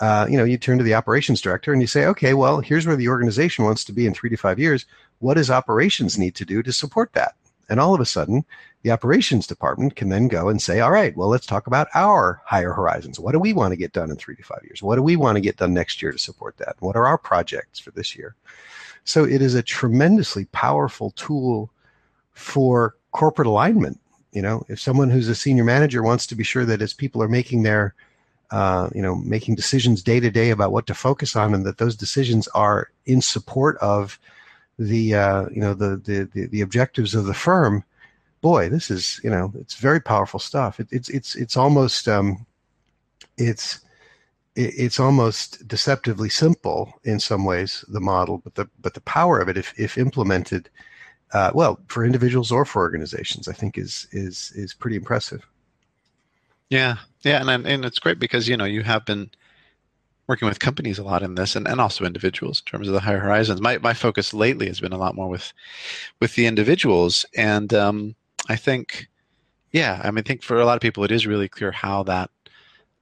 Uh, 0.00 0.26
you 0.28 0.36
know, 0.36 0.44
you 0.44 0.56
turn 0.56 0.78
to 0.78 0.84
the 0.84 0.94
operations 0.94 1.40
director 1.40 1.72
and 1.72 1.80
you 1.80 1.88
say, 1.88 2.06
okay, 2.06 2.34
well, 2.34 2.60
here's 2.60 2.86
where 2.86 2.96
the 2.96 3.08
organization 3.08 3.64
wants 3.64 3.84
to 3.84 3.92
be 3.92 4.06
in 4.06 4.14
three 4.14 4.30
to 4.30 4.36
five 4.36 4.58
years. 4.58 4.86
What 5.18 5.34
does 5.34 5.50
operations 5.50 6.18
need 6.18 6.34
to 6.36 6.44
do 6.44 6.62
to 6.62 6.72
support 6.72 7.12
that? 7.14 7.34
And 7.68 7.80
all 7.80 7.94
of 7.94 8.00
a 8.00 8.06
sudden, 8.06 8.44
the 8.82 8.92
operations 8.92 9.46
department 9.46 9.96
can 9.96 10.08
then 10.08 10.28
go 10.28 10.48
and 10.48 10.62
say, 10.62 10.80
all 10.80 10.90
right, 10.90 11.16
well, 11.16 11.28
let's 11.28 11.46
talk 11.46 11.66
about 11.66 11.88
our 11.94 12.40
higher 12.46 12.72
horizons. 12.72 13.18
What 13.18 13.32
do 13.32 13.38
we 13.38 13.52
want 13.52 13.72
to 13.72 13.76
get 13.76 13.92
done 13.92 14.10
in 14.10 14.16
three 14.16 14.36
to 14.36 14.42
five 14.42 14.62
years? 14.64 14.82
What 14.82 14.96
do 14.96 15.02
we 15.02 15.16
want 15.16 15.36
to 15.36 15.42
get 15.42 15.56
done 15.56 15.74
next 15.74 16.00
year 16.00 16.12
to 16.12 16.18
support 16.18 16.56
that? 16.58 16.76
What 16.78 16.96
are 16.96 17.06
our 17.06 17.18
projects 17.18 17.78
for 17.78 17.90
this 17.90 18.16
year? 18.16 18.36
So 19.04 19.24
it 19.24 19.42
is 19.42 19.54
a 19.54 19.62
tremendously 19.62 20.46
powerful 20.46 21.10
tool 21.12 21.70
for 22.32 22.96
corporate 23.12 23.48
alignment. 23.48 24.00
You 24.32 24.42
know, 24.42 24.64
if 24.68 24.80
someone 24.80 25.10
who's 25.10 25.28
a 25.28 25.34
senior 25.34 25.64
manager 25.64 26.02
wants 26.02 26.26
to 26.28 26.34
be 26.34 26.44
sure 26.44 26.64
that 26.64 26.82
as 26.82 26.92
people 26.94 27.22
are 27.22 27.28
making 27.28 27.62
their, 27.62 27.94
uh, 28.50 28.88
you 28.94 29.02
know, 29.02 29.16
making 29.16 29.54
decisions 29.54 30.02
day 30.02 30.20
to 30.20 30.30
day 30.30 30.50
about 30.50 30.72
what 30.72 30.86
to 30.86 30.94
focus 30.94 31.36
on, 31.36 31.54
and 31.54 31.66
that 31.66 31.78
those 31.78 31.96
decisions 31.96 32.48
are 32.48 32.90
in 33.06 33.20
support 33.20 33.76
of 33.78 34.18
the, 34.78 35.14
uh, 35.14 35.48
you 35.50 35.60
know, 35.60 35.74
the, 35.74 35.96
the 35.96 36.28
the 36.32 36.46
the 36.46 36.60
objectives 36.60 37.14
of 37.14 37.26
the 37.26 37.34
firm. 37.34 37.84
Boy, 38.40 38.68
this 38.68 38.90
is 38.90 39.20
you 39.24 39.30
know, 39.30 39.52
it's 39.60 39.74
very 39.74 40.00
powerful 40.00 40.40
stuff. 40.40 40.80
It, 40.80 40.88
it's 40.90 41.08
it's 41.08 41.34
it's 41.34 41.56
almost 41.56 42.08
um, 42.08 42.46
it's 43.36 43.80
it's 44.54 44.98
almost 44.98 45.66
deceptively 45.68 46.28
simple 46.28 46.92
in 47.04 47.20
some 47.20 47.44
ways 47.44 47.84
the 47.86 48.00
model 48.00 48.38
but 48.38 48.56
the 48.56 48.68
but 48.80 48.92
the 48.92 49.00
power 49.02 49.38
of 49.38 49.48
it 49.48 49.56
if 49.56 49.72
if 49.78 49.96
implemented 49.96 50.68
uh, 51.32 51.50
well, 51.54 51.78
for 51.88 52.04
individuals 52.04 52.50
or 52.50 52.64
for 52.64 52.80
organizations, 52.80 53.48
I 53.48 53.52
think 53.52 53.76
is 53.76 54.06
is 54.12 54.52
is 54.54 54.74
pretty 54.74 54.96
impressive. 54.96 55.46
Yeah, 56.70 56.96
yeah, 57.22 57.40
and 57.46 57.66
and 57.66 57.84
it's 57.84 57.98
great 57.98 58.18
because 58.18 58.48
you 58.48 58.56
know 58.56 58.64
you 58.64 58.82
have 58.82 59.04
been 59.04 59.30
working 60.26 60.46
with 60.46 60.60
companies 60.60 60.98
a 60.98 61.04
lot 61.04 61.22
in 61.22 61.34
this, 61.34 61.56
and, 61.56 61.66
and 61.66 61.80
also 61.80 62.04
individuals 62.04 62.60
in 62.60 62.70
terms 62.70 62.86
of 62.86 62.94
the 62.94 63.00
higher 63.00 63.18
horizons. 63.18 63.60
My 63.60 63.78
my 63.78 63.94
focus 63.94 64.34
lately 64.34 64.66
has 64.66 64.80
been 64.80 64.92
a 64.92 64.98
lot 64.98 65.14
more 65.14 65.28
with 65.28 65.52
with 66.20 66.34
the 66.34 66.46
individuals, 66.46 67.24
and 67.36 67.72
um, 67.74 68.14
I 68.48 68.56
think, 68.56 69.08
yeah, 69.72 70.00
I 70.04 70.10
mean, 70.10 70.20
I 70.24 70.28
think 70.28 70.42
for 70.42 70.60
a 70.60 70.64
lot 70.64 70.76
of 70.76 70.82
people, 70.82 71.04
it 71.04 71.12
is 71.12 71.26
really 71.26 71.48
clear 71.48 71.72
how 71.72 72.02
that 72.04 72.30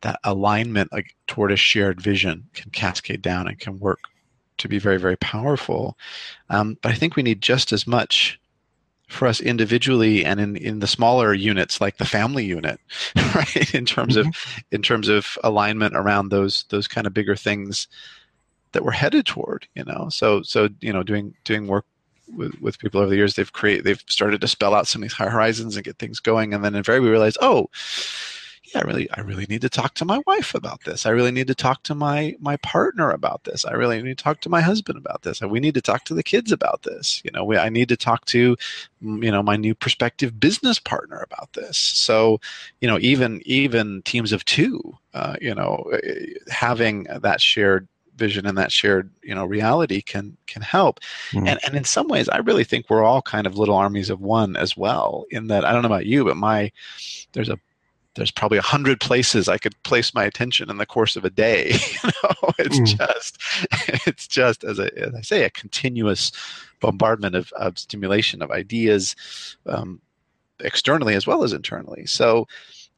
that 0.02 0.20
alignment 0.24 0.92
like 0.92 1.14
toward 1.26 1.52
a 1.52 1.56
shared 1.56 2.00
vision 2.00 2.48
can 2.54 2.70
cascade 2.70 3.22
down 3.22 3.48
and 3.48 3.58
can 3.58 3.78
work 3.78 4.00
to 4.58 4.68
be 4.68 4.78
very, 4.78 4.98
very 4.98 5.16
powerful. 5.16 5.98
Um, 6.50 6.78
but 6.82 6.92
I 6.92 6.94
think 6.94 7.16
we 7.16 7.22
need 7.22 7.42
just 7.42 7.72
as 7.72 7.86
much 7.86 8.40
for 9.08 9.28
us 9.28 9.40
individually 9.40 10.24
and 10.24 10.40
in, 10.40 10.56
in 10.56 10.80
the 10.80 10.86
smaller 10.86 11.32
units 11.32 11.80
like 11.80 11.96
the 11.98 12.04
family 12.04 12.44
unit 12.44 12.80
right? 13.34 13.74
In 13.74 13.86
terms 13.86 14.16
mm-hmm. 14.16 14.28
of 14.28 14.62
in 14.72 14.82
terms 14.82 15.08
of 15.08 15.38
alignment 15.44 15.96
around 15.96 16.28
those 16.28 16.64
those 16.70 16.88
kind 16.88 17.06
of 17.06 17.14
bigger 17.14 17.36
things 17.36 17.88
that 18.72 18.84
we're 18.84 18.90
headed 18.90 19.26
toward 19.26 19.66
you 19.74 19.84
know? 19.84 20.08
So 20.10 20.42
so 20.42 20.68
you 20.80 20.92
know 20.92 21.02
doing 21.02 21.34
doing 21.44 21.66
work 21.66 21.86
with, 22.36 22.60
with 22.60 22.78
people 22.78 23.00
over 23.00 23.08
the 23.08 23.16
years 23.16 23.34
they've 23.34 23.52
created 23.52 23.84
they've 23.84 24.02
started 24.08 24.40
to 24.40 24.48
spell 24.48 24.74
out 24.74 24.88
some 24.88 25.02
of 25.02 25.04
these 25.04 25.12
high 25.12 25.28
horizons 25.28 25.76
and 25.76 25.84
get 25.84 25.98
things 25.98 26.18
going. 26.18 26.52
And 26.52 26.64
then 26.64 26.74
in 26.74 26.82
very 26.82 27.00
we 27.00 27.08
realize 27.08 27.36
oh 27.40 27.70
I 28.76 28.82
really, 28.82 29.10
I 29.12 29.20
really 29.20 29.46
need 29.48 29.62
to 29.62 29.68
talk 29.68 29.94
to 29.94 30.04
my 30.04 30.20
wife 30.26 30.54
about 30.54 30.84
this. 30.84 31.06
I 31.06 31.10
really 31.10 31.30
need 31.30 31.46
to 31.48 31.54
talk 31.54 31.82
to 31.84 31.94
my 31.94 32.36
my 32.38 32.56
partner 32.58 33.10
about 33.10 33.44
this. 33.44 33.64
I 33.64 33.72
really 33.72 34.00
need 34.02 34.18
to 34.18 34.24
talk 34.24 34.40
to 34.42 34.48
my 34.48 34.60
husband 34.60 34.98
about 34.98 35.22
this. 35.22 35.40
We 35.40 35.60
need 35.60 35.74
to 35.74 35.80
talk 35.80 36.04
to 36.04 36.14
the 36.14 36.22
kids 36.22 36.52
about 36.52 36.82
this. 36.82 37.22
You 37.24 37.30
know, 37.32 37.44
we, 37.44 37.56
I 37.56 37.68
need 37.68 37.88
to 37.88 37.96
talk 37.96 38.24
to, 38.26 38.56
mm, 39.02 39.24
you 39.24 39.30
know, 39.30 39.42
my 39.42 39.56
new 39.56 39.74
prospective 39.74 40.38
business 40.38 40.78
partner 40.78 41.24
about 41.30 41.52
this. 41.54 41.78
So, 41.78 42.40
you 42.80 42.88
know, 42.88 42.98
even 43.00 43.42
even 43.44 44.02
teams 44.02 44.32
of 44.32 44.44
two, 44.44 44.96
uh, 45.14 45.36
you 45.40 45.54
know, 45.54 45.90
eh, 46.02 46.34
having 46.48 47.04
that 47.04 47.40
shared 47.40 47.88
vision 48.16 48.46
and 48.46 48.56
that 48.56 48.72
shared 48.72 49.10
you 49.22 49.34
know 49.34 49.44
reality 49.44 50.00
can 50.00 50.36
can 50.46 50.62
help 50.62 51.00
mm. 51.32 51.46
and 51.46 51.60
and 51.66 51.76
in 51.76 51.84
some 51.84 52.08
ways 52.08 52.28
i 52.30 52.38
really 52.38 52.64
think 52.64 52.88
we're 52.88 53.04
all 53.04 53.22
kind 53.22 53.46
of 53.46 53.58
little 53.58 53.76
armies 53.76 54.10
of 54.10 54.20
one 54.20 54.56
as 54.56 54.76
well 54.76 55.26
in 55.30 55.48
that 55.48 55.64
i 55.64 55.72
don't 55.72 55.82
know 55.82 55.86
about 55.86 56.06
you 56.06 56.24
but 56.24 56.36
my 56.36 56.72
there's 57.32 57.48
a 57.48 57.58
there's 58.16 58.30
probably 58.30 58.58
a 58.58 58.62
hundred 58.62 59.00
places 59.00 59.48
I 59.48 59.58
could 59.58 59.80
place 59.82 60.14
my 60.14 60.24
attention 60.24 60.70
in 60.70 60.78
the 60.78 60.86
course 60.86 61.16
of 61.16 61.24
a 61.24 61.30
day. 61.30 61.72
you 62.04 62.10
know, 62.24 62.52
it's 62.58 62.80
mm. 62.80 62.96
just, 62.96 63.38
it's 64.06 64.26
just 64.26 64.64
as, 64.64 64.78
a, 64.78 64.96
as 64.98 65.14
I 65.14 65.20
say, 65.20 65.44
a 65.44 65.50
continuous 65.50 66.32
bombardment 66.80 67.34
of, 67.34 67.52
of 67.52 67.78
stimulation 67.78 68.42
of 68.42 68.50
ideas, 68.50 69.14
um, 69.66 70.00
externally 70.60 71.14
as 71.14 71.26
well 71.26 71.44
as 71.44 71.52
internally. 71.52 72.06
So, 72.06 72.48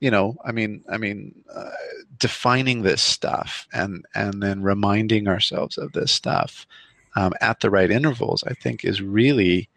you 0.00 0.11
know, 0.11 0.37
I 0.44 0.52
mean, 0.52 0.85
I 0.88 0.96
mean, 0.96 1.35
uh, 1.52 1.70
defining 2.18 2.83
this 2.83 3.02
stuff 3.02 3.66
and 3.72 4.04
and 4.14 4.42
then 4.42 4.62
reminding 4.62 5.26
ourselves 5.26 5.76
of 5.76 5.92
this 5.92 6.12
stuff 6.12 6.66
um, 7.16 7.33
at 7.40 7.61
the 7.61 7.70
right 7.70 7.90
intervals, 7.90 8.44
I 8.44 8.54
think, 8.54 8.85
is 8.85 9.02
really 9.02 9.68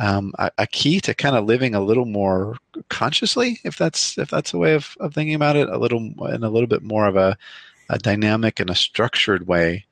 um, 0.00 0.32
a, 0.38 0.50
a, 0.58 0.66
key 0.66 0.98
to 1.00 1.14
kind 1.14 1.36
of 1.36 1.44
living 1.44 1.74
a 1.74 1.80
little 1.80 2.06
more 2.06 2.56
consciously, 2.88 3.60
if 3.64 3.76
that's 3.76 4.16
if 4.16 4.30
that's 4.30 4.54
a 4.54 4.58
way 4.58 4.74
of, 4.74 4.96
of 4.98 5.12
thinking 5.12 5.34
about 5.34 5.56
it, 5.56 5.68
a 5.68 5.76
little 5.76 6.00
in 6.32 6.42
a 6.42 6.48
little 6.48 6.66
bit 6.66 6.82
more 6.82 7.06
of 7.06 7.16
a, 7.16 7.36
a 7.90 7.98
dynamic 7.98 8.58
and 8.58 8.70
a 8.70 8.74
structured 8.74 9.46
way, 9.46 9.84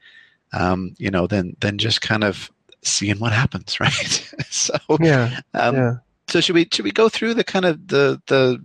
um, 0.54 0.94
you 0.98 1.10
know, 1.10 1.26
than 1.26 1.56
than 1.60 1.76
just 1.76 2.00
kind 2.00 2.24
of 2.24 2.50
seeing 2.82 3.18
what 3.18 3.32
happens, 3.32 3.78
right? 3.80 4.34
so 4.48 4.74
yeah, 4.98 5.40
um, 5.52 5.76
yeah. 5.76 5.96
So 6.28 6.40
should 6.40 6.54
we 6.54 6.66
should 6.72 6.86
we 6.86 6.90
go 6.90 7.10
through 7.10 7.34
the 7.34 7.44
kind 7.44 7.66
of 7.66 7.88
the 7.88 8.20
the 8.28 8.64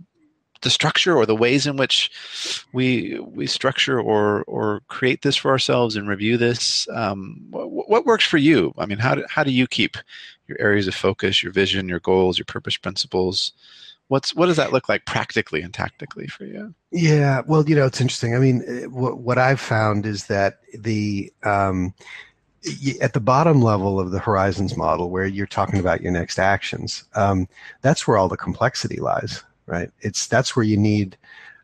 the 0.62 0.70
structure 0.70 1.14
or 1.14 1.26
the 1.26 1.36
ways 1.36 1.66
in 1.66 1.76
which 1.76 2.10
we 2.72 3.18
we 3.20 3.46
structure 3.46 4.00
or 4.00 4.44
or 4.44 4.80
create 4.88 5.20
this 5.20 5.36
for 5.36 5.50
ourselves 5.50 5.94
and 5.94 6.08
review 6.08 6.38
this 6.38 6.88
um, 6.94 7.46
what, 7.50 7.90
what, 7.90 8.06
works 8.06 8.24
for 8.24 8.38
you 8.38 8.72
i 8.78 8.86
mean 8.86 8.96
how 8.96 9.14
do, 9.14 9.24
how 9.28 9.44
do 9.44 9.52
you 9.52 9.66
keep 9.66 9.98
your 10.46 10.60
areas 10.60 10.86
of 10.86 10.94
focus, 10.94 11.42
your 11.42 11.52
vision, 11.52 11.88
your 11.88 12.00
goals, 12.00 12.38
your 12.38 12.44
purpose 12.44 12.76
principles. 12.76 13.52
What's 14.08 14.34
what 14.34 14.46
does 14.46 14.58
that 14.58 14.72
look 14.72 14.88
like 14.88 15.06
practically 15.06 15.62
and 15.62 15.72
tactically 15.72 16.26
for 16.26 16.44
you? 16.44 16.74
Yeah, 16.90 17.42
well, 17.46 17.68
you 17.68 17.74
know, 17.74 17.86
it's 17.86 18.00
interesting. 18.00 18.34
I 18.34 18.38
mean, 18.38 18.62
eh, 18.66 18.84
what 18.86 19.18
what 19.18 19.38
I've 19.38 19.60
found 19.60 20.04
is 20.04 20.26
that 20.26 20.60
the 20.74 21.32
um, 21.42 21.94
at 23.00 23.12
the 23.12 23.20
bottom 23.20 23.62
level 23.62 24.00
of 24.00 24.10
the 24.10 24.18
horizons 24.18 24.76
model, 24.76 25.10
where 25.10 25.26
you're 25.26 25.46
talking 25.46 25.80
about 25.80 26.00
your 26.00 26.12
next 26.12 26.38
actions, 26.38 27.04
um, 27.14 27.48
that's 27.82 28.06
where 28.06 28.16
all 28.16 28.28
the 28.28 28.36
complexity 28.36 29.00
lies, 29.00 29.42
right? 29.66 29.90
It's 30.00 30.26
that's 30.26 30.54
where 30.54 30.64
you 30.64 30.76
need. 30.76 31.16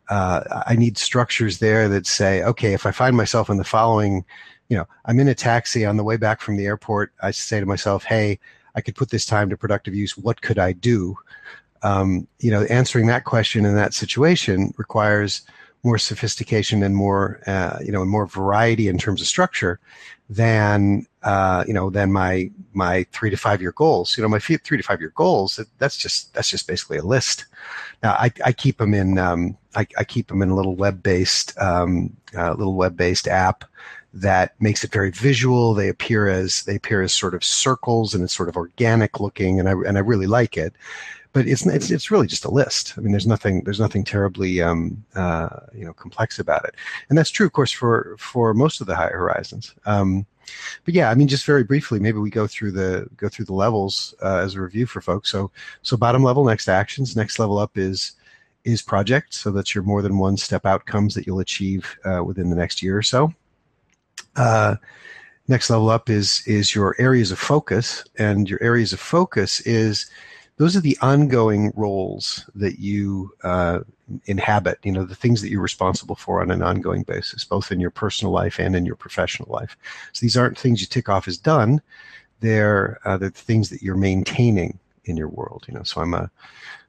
Uh, 0.09 0.63
I 0.67 0.75
need 0.75 0.99
structures 0.99 1.59
there 1.59 1.89
that 1.89 2.05
say, 2.05 2.43
okay, 2.43 2.73
if 2.73 2.85
I 2.85 2.91
find 2.91 3.17
myself 3.17 3.49
in 3.49 3.59
the 3.59 3.65
following, 3.65 4.25
you 4.69 4.77
know, 4.77 4.89
I'm 5.05 5.21
in 5.21 5.29
a 5.29 5.37
taxi 5.37 5.87
on 5.87 5.97
the 5.97 6.03
way 6.03 6.17
back 6.17 6.41
from 6.41 6.57
the 6.57 6.67
airport. 6.67 7.13
I 7.23 7.31
say 7.31 7.61
to 7.61 7.67
myself, 7.67 8.03
hey, 8.03 8.41
I 8.75 8.81
could 8.81 8.95
put 8.95 9.11
this 9.11 9.27
time 9.27 9.51
to 9.51 9.57
productive 9.57 9.95
use. 9.95 10.17
What 10.17 10.43
could 10.43 10.59
I 10.59 10.73
do? 10.73 11.17
Um, 11.83 12.27
you 12.39 12.51
know, 12.51 12.65
answering 12.65 13.07
that 13.07 13.25
question 13.25 13.65
in 13.65 13.75
that 13.75 13.95
situation 13.95 14.75
requires 14.77 15.43
more 15.83 15.99
sophistication 15.99 16.83
and 16.83 16.95
more, 16.95 17.41
uh, 17.47 17.79
you 17.83 17.91
know, 17.91 18.03
and 18.03 18.11
more 18.11 18.27
variety 18.27 18.89
in 18.89 18.99
terms 18.99 19.21
of 19.21 19.27
structure 19.27 19.81
than, 20.29 21.07
uh, 21.23 21.65
you 21.67 21.73
know, 21.73 21.91
than 21.91 22.13
my 22.13 22.51
my 22.75 23.05
three 23.13 23.31
to 23.31 23.37
five 23.37 23.63
year 23.63 23.73
goals. 23.73 24.17
You 24.17 24.23
know, 24.23 24.29
my 24.29 24.39
three 24.39 24.59
to 24.59 24.83
five 24.83 25.01
year 25.01 25.13
goals. 25.15 25.59
That's 25.79 25.97
just 25.97 26.35
that's 26.35 26.51
just 26.51 26.69
basically 26.69 26.99
a 26.99 27.03
list. 27.03 27.47
Now, 28.03 28.13
I, 28.13 28.31
I 28.45 28.53
keep 28.53 28.79
them 28.79 28.95
in 28.95 29.19
um, 29.19 29.57
I, 29.75 29.87
I, 29.99 30.05
keep 30.05 30.29
them 30.29 30.43
in 30.43 30.51
a 30.51 30.55
little 30.55 30.77
web 30.77 31.03
based 31.03 31.57
um, 31.59 32.17
uh, 32.37 32.53
little 32.53 32.75
web 32.75 32.97
based 32.97 33.27
app 33.27 33.65
that 34.13 34.61
makes 34.61 34.85
it 34.85 34.93
very 34.93 35.11
visual. 35.11 35.75
They 35.75 35.89
appear 35.89 36.29
as 36.29 36.63
they 36.65 36.77
appear 36.77 37.03
as 37.03 37.15
sort 37.15 37.35
of 37.35 37.45
circles, 37.45 38.15
and 38.15 38.25
it's 38.25 38.35
sort 38.35 38.49
of 38.49 38.57
organic 38.57 39.21
looking, 39.21 39.61
and 39.61 39.69
I 39.69 39.73
and 39.73 39.97
I 39.97 40.01
really 40.01 40.27
like 40.27 40.57
it. 40.57 40.75
But 41.33 41.47
it's 41.47 41.65
it's 41.67 41.91
it's 41.91 42.11
really 42.11 42.27
just 42.27 42.45
a 42.45 42.51
list. 42.51 42.95
I 42.97 43.01
mean, 43.01 43.13
there's 43.13 43.27
nothing 43.27 43.63
there's 43.63 43.81
nothing 43.81 44.05
terribly 44.05 44.61
um, 44.61 45.05
uh, 45.15 45.61
you 45.75 45.85
know 45.85 45.93
complex 45.93 46.39
about 46.39 46.65
it, 46.65 46.75
and 47.09 47.17
that's 47.17 47.31
true, 47.31 47.47
of 47.47 47.53
course, 47.53 47.71
for 47.71 48.17
for 48.19 48.53
most 48.55 48.81
of 48.81 48.87
the 48.87 48.97
higher 48.97 49.19
horizons. 49.19 49.75
Um, 49.87 50.27
but 50.85 50.95
yeah, 50.95 51.11
I 51.11 51.15
mean, 51.15 51.29
just 51.29 51.47
very 51.47 51.63
briefly, 51.63 52.01
maybe 52.01 52.19
we 52.19 52.31
go 52.31 52.49
through 52.49 52.73
the 52.73 53.09
go 53.17 53.29
through 53.29 53.45
the 53.45 53.55
levels 53.55 54.15
uh, 54.23 54.39
as 54.39 54.55
a 54.55 54.61
review 54.61 54.87
for 54.87 55.01
folks. 55.01 55.31
So 55.31 55.53
so 55.83 55.97
bottom 55.97 56.25
level, 56.25 56.45
next 56.45 56.69
actions. 56.69 57.17
Next 57.17 57.39
level 57.39 57.59
up 57.59 57.79
is 57.79 58.13
is 58.65 58.83
project. 58.83 59.35
So 59.35 59.51
that's 59.51 59.75
your 59.75 59.85
more 59.85 60.03
than 60.03 60.19
one 60.19 60.37
step 60.37 60.67
outcomes 60.67 61.15
that 61.15 61.27
you'll 61.27 61.41
achieve 61.41 61.97
uh, 62.05 62.23
within 62.25 62.51
the 62.51 62.57
next 62.57 62.83
year 62.83 62.97
or 62.97 63.03
so. 63.03 63.33
Uh, 64.37 64.77
next 65.49 65.71
level 65.71 65.91
up 65.91 66.09
is 66.09 66.43
is 66.47 66.75
your 66.75 66.95
areas 66.99 67.33
of 67.33 67.39
focus, 67.39 68.05
and 68.19 68.49
your 68.49 68.63
areas 68.63 68.93
of 68.93 69.01
focus 69.01 69.61
is 69.61 70.11
those 70.57 70.77
are 70.77 70.81
the 70.81 70.99
ongoing 71.01 71.73
roles 71.75 72.49
that 72.55 72.79
you 72.79 73.33
uh, 73.45 73.81
inhabit. 74.27 74.79
You 74.83 74.93
know, 74.93 75.05
the 75.05 75.15
things 75.15 75.41
that 75.43 75.51
you're 75.51 75.63
responsible 75.63 76.17
for 76.17 76.43
on 76.43 76.51
an 76.51 76.63
ongoing 76.63 77.03
basis, 77.03 77.45
both 77.45 77.73
in 77.73 77.81
your 77.81 77.91
personal 77.91 78.33
life 78.33 78.59
and 78.59 78.77
in 78.77 78.85
your 78.85 78.97
professional 78.97 79.51
life. 79.51 79.77
So 80.13 80.21
these 80.21 80.37
aren't 80.37 80.59
things 80.59 80.81
you 80.81 80.87
tick 80.87 81.09
off 81.09 81.29
as 81.29 81.39
done; 81.39 81.81
they're 82.41 82.99
uh, 83.05 83.17
they're 83.17 83.31
the 83.31 83.39
things 83.39 83.71
that 83.71 83.83
you're 83.83 83.97
maintaining 83.97 84.79
in 85.11 85.17
your 85.17 85.29
world. 85.29 85.65
You 85.69 85.75
know, 85.75 85.83
so 85.83 86.01
I'm 86.01 86.15
a 86.15 86.31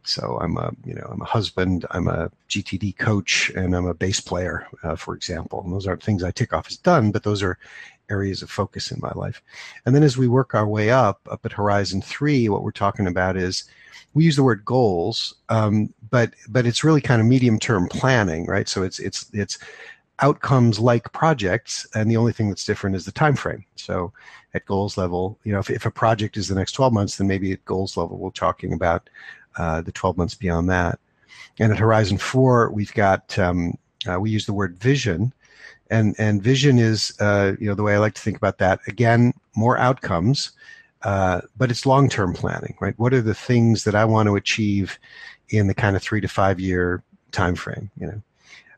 so 0.04 0.40
I'm 0.42 0.58
a 0.58 0.72
you 0.86 0.94
know 0.94 1.08
I'm 1.12 1.22
a 1.22 1.26
husband, 1.26 1.86
I'm 1.92 2.08
a 2.08 2.32
GTD 2.50 2.98
coach, 2.98 3.52
and 3.56 3.76
I'm 3.76 3.86
a 3.86 3.94
bass 3.94 4.20
player, 4.20 4.68
uh, 4.84 4.96
for 4.96 5.16
example. 5.16 5.62
And 5.64 5.74
those 5.74 5.88
aren't 5.88 6.04
things 6.04 6.24
I 6.24 6.32
tick 6.32 6.54
off 6.54 6.68
as 6.70 6.78
done, 6.78 7.12
but 7.12 7.24
those 7.24 7.44
are 7.44 7.58
areas 8.10 8.42
of 8.42 8.50
focus 8.50 8.92
in 8.92 9.00
my 9.02 9.12
life. 9.16 9.42
And 9.86 9.96
then 9.96 10.04
as 10.04 10.18
we 10.18 10.28
work 10.28 10.54
our 10.54 10.68
way 10.68 10.90
up, 10.90 11.22
up 11.30 11.46
at 11.46 11.54
Horizon 11.54 12.02
Three, 12.02 12.50
what 12.50 12.64
we're 12.64 12.72
talking 12.72 13.08
about 13.08 13.38
is 13.38 13.66
we 14.14 14.26
use 14.26 14.36
the 14.36 14.44
word 14.44 14.66
goals, 14.66 15.34
um, 15.50 15.94
but 16.10 16.34
but 16.50 16.66
it's 16.66 16.84
really 16.84 17.02
kind 17.02 17.22
of 17.22 17.28
medium 17.28 17.60
term 17.60 17.88
planning, 17.88 18.46
right? 18.46 18.68
So 18.68 18.84
it's 18.84 19.00
it's 19.00 19.30
it's 19.34 19.58
outcomes 20.20 20.80
like 20.80 21.12
projects, 21.14 21.88
and 21.96 22.10
the 22.10 22.18
only 22.18 22.34
thing 22.34 22.50
that's 22.50 22.66
different 22.66 22.96
is 22.96 23.06
the 23.06 23.12
time 23.12 23.36
frame. 23.36 23.66
So 23.76 24.14
at 24.54 24.66
goals 24.66 24.98
level, 24.98 25.40
you 25.44 25.52
know, 25.52 25.60
if, 25.60 25.70
if 25.70 25.86
a 25.86 25.92
project 25.92 26.38
is 26.38 26.48
the 26.48 26.56
next 26.56 26.74
12 26.74 26.94
months, 26.94 27.16
then 27.18 27.28
maybe 27.28 27.52
at 27.54 27.66
goals 27.66 27.96
level 27.96 28.18
we're 28.18 28.32
talking 28.32 28.74
about 28.74 29.10
uh, 29.58 29.82
the 29.82 29.92
12 29.92 30.18
months 30.18 30.36
beyond 30.36 30.70
that. 30.70 31.00
And 31.60 31.72
at 31.72 31.78
Horizon 31.78 32.18
Four, 32.18 32.72
we've 32.72 32.94
got 32.94 33.38
um, 33.38 33.78
uh, 34.10 34.20
we 34.20 34.32
use 34.32 34.46
the 34.46 34.54
word 34.54 34.80
vision, 34.80 35.34
and 35.90 36.16
and 36.18 36.42
vision 36.42 36.80
is 36.80 37.14
uh, 37.20 37.54
you 37.60 37.68
know 37.68 37.76
the 37.76 37.84
way 37.84 37.94
I 37.94 38.00
like 38.00 38.14
to 38.16 38.22
think 38.22 38.38
about 38.38 38.58
that. 38.60 38.80
Again, 38.88 39.34
more 39.56 39.78
outcomes, 39.78 40.52
uh, 41.04 41.42
but 41.58 41.70
it's 41.70 41.86
long 41.86 42.10
term 42.10 42.34
planning, 42.34 42.76
right? 42.80 42.98
What 42.98 43.14
are 43.14 43.22
the 43.22 43.34
things 43.34 43.84
that 43.84 43.96
I 43.96 44.06
want 44.06 44.28
to 44.28 44.36
achieve 44.36 44.98
in 45.50 45.68
the 45.68 45.74
kind 45.74 45.96
of 45.96 46.02
three 46.02 46.22
to 46.22 46.28
five 46.28 46.60
year 46.60 47.04
time 47.32 47.56
frame? 47.56 47.92
You 48.00 48.08
know, 48.08 48.22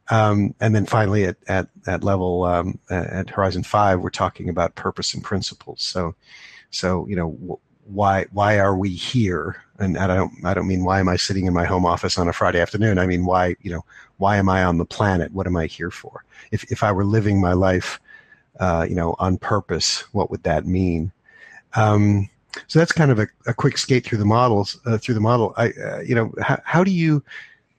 um, 0.10 0.54
and 0.60 0.76
then 0.76 0.86
finally 0.86 1.26
at 1.26 1.38
at 1.48 1.68
at 1.88 2.04
level 2.04 2.44
um, 2.44 2.80
at 2.90 3.30
Horizon 3.30 3.64
Five, 3.64 4.02
we're 4.02 4.10
talking 4.10 4.50
about 4.50 4.76
purpose 4.76 5.14
and 5.14 5.24
principles. 5.24 5.82
So, 5.82 6.16
so 6.72 7.08
you 7.08 7.16
know 7.16 7.60
why 7.86 8.26
why 8.32 8.60
are 8.60 8.76
we 8.76 8.90
here? 8.90 9.62
And 9.80 9.98
I 9.98 10.08
don't 10.08 10.34
I 10.44 10.54
don't 10.54 10.68
mean 10.68 10.84
why 10.84 11.00
am 11.00 11.10
I 11.10 11.16
sitting 11.16 11.46
in 11.46 11.54
my 11.54 11.66
home 11.66 11.86
office 11.86 12.18
on 12.18 12.28
a 12.28 12.34
Friday 12.34 12.60
afternoon. 12.60 13.00
I 13.00 13.08
mean 13.08 13.26
why 13.26 13.56
you 13.62 13.72
know 13.72 13.86
why 14.18 14.38
am 14.38 14.50
I 14.50 14.64
on 14.64 14.78
the 14.78 14.86
planet? 14.86 15.32
What 15.32 15.48
am 15.48 15.56
I 15.56 15.68
here 15.68 15.92
for? 15.92 16.24
If 16.52 16.70
if 16.72 16.84
I 16.84 16.92
were 16.92 17.06
living 17.06 17.40
my 17.40 17.54
life, 17.54 18.00
uh, 18.60 18.86
you 18.88 18.96
know, 18.96 19.16
on 19.20 19.38
purpose, 19.38 20.02
what 20.14 20.30
would 20.30 20.44
that 20.44 20.66
mean? 20.66 21.12
Um, 21.76 22.30
so 22.68 22.78
that's 22.78 22.92
kind 22.92 23.10
of 23.10 23.20
a, 23.20 23.28
a 23.48 23.54
quick 23.54 23.78
skate 23.78 24.06
through 24.06 24.20
the 24.20 24.26
models 24.26 24.80
uh, 24.86 24.98
through 24.98 25.16
the 25.16 25.22
model. 25.22 25.54
I 25.58 25.72
uh, 25.72 26.00
you 26.02 26.14
know 26.14 26.34
how, 26.42 26.60
how 26.66 26.84
do 26.84 26.92
you 26.92 27.24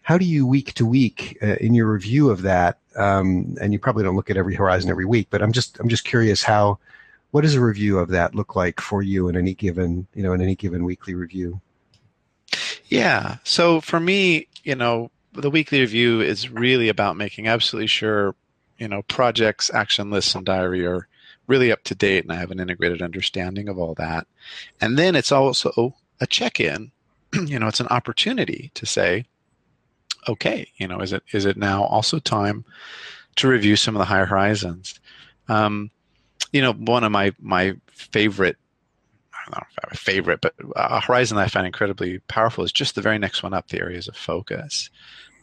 how 0.05 0.19
do 0.19 0.27
you 0.27 0.47
week 0.47 0.75
to 0.75 0.85
week 0.85 1.39
uh, 1.43 1.57
in 1.61 1.75
your 1.75 1.91
review 1.91 2.29
of 2.31 2.43
that? 2.43 2.79
Um, 2.95 3.57
and 3.61 3.73
you 3.73 3.79
probably 3.79 4.05
don't 4.05 4.15
look 4.15 4.31
at 4.31 4.37
every 4.37 4.55
horizon 4.55 4.91
every 4.91 5.07
week, 5.07 5.29
but 5.31 5.43
I'm 5.43 5.51
just 5.51 5.81
I'm 5.81 5.89
just 5.89 6.05
curious 6.05 6.43
how 6.43 6.79
what 7.33 7.41
does 7.41 7.55
a 7.55 7.61
review 7.61 7.99
of 7.99 8.11
that 8.11 8.35
look 8.35 8.55
like 8.55 8.81
for 8.81 9.03
you 9.03 9.29
in 9.29 9.37
any 9.37 9.55
given 9.55 10.07
you 10.15 10.23
know 10.23 10.35
in 10.35 10.43
any 10.43 10.55
given 10.55 10.85
weekly 10.85 11.15
review? 11.15 11.61
Yeah. 12.87 13.39
So 13.45 13.81
for 13.81 13.99
me, 13.99 14.47
you 14.63 14.75
know, 14.75 15.11
the 15.33 15.51
weekly 15.51 15.81
review 15.81 16.21
is 16.21 16.51
really 16.51 16.91
about 16.91 17.17
making 17.17 17.49
absolutely 17.49 17.89
sure 17.89 18.35
you 18.77 18.89
know 18.89 19.03
projects, 19.03 19.73
action 19.73 20.11
lists, 20.11 20.35
and 20.35 20.45
diary 20.45 20.87
are 20.87 21.09
really 21.47 21.73
up 21.73 21.83
to 21.85 21.95
date, 21.95 22.25
and 22.25 22.33
I 22.33 22.37
have 22.37 22.51
an 22.51 22.61
integrated 22.61 23.01
understanding 23.01 23.71
of 23.71 23.79
all 23.79 23.95
that. 23.95 24.27
And 24.83 24.99
then 24.99 25.17
it's 25.17 25.33
also 25.33 25.95
a 26.21 26.27
check-in. 26.27 26.93
you 27.33 27.59
know, 27.59 27.69
it's 27.69 27.81
an 27.81 27.89
opportunity 27.89 28.71
to 28.75 28.87
say 28.87 29.25
okay, 30.29 30.69
you 30.77 30.89
know, 30.89 31.01
is 31.01 31.13
it 31.13 31.23
is 31.33 31.45
it 31.45 31.57
now 31.57 31.85
also 31.85 32.19
time 32.19 32.65
to 33.37 33.49
review 33.49 33.77
some 33.77 33.95
of 33.95 33.99
the 33.99 34.05
higher 34.07 34.27
horizons? 34.27 34.99
Um, 35.49 35.91
you 36.53 36.63
know, 36.63 36.73
one 36.73 37.05
of 37.05 37.13
my 37.13 37.33
my 37.41 37.77
favorite 37.89 38.57
I 39.33 39.51
don't 39.51 39.61
know 39.61 39.67
if 39.71 39.79
I 39.79 39.87
have 39.87 39.93
a 39.93 39.97
favorite, 39.97 40.41
but 40.41 40.55
a 40.77 41.01
horizon 41.01 41.37
that 41.37 41.45
I 41.45 41.49
find 41.49 41.67
incredibly 41.67 42.19
powerful 42.21 42.65
is 42.65 42.73
just 42.73 42.95
the 42.95 43.03
very 43.03 43.19
next 43.19 43.43
one 43.43 43.53
up, 43.53 43.69
the 43.69 43.81
areas 43.81 44.09
of 44.09 44.17
focus, 44.17 44.89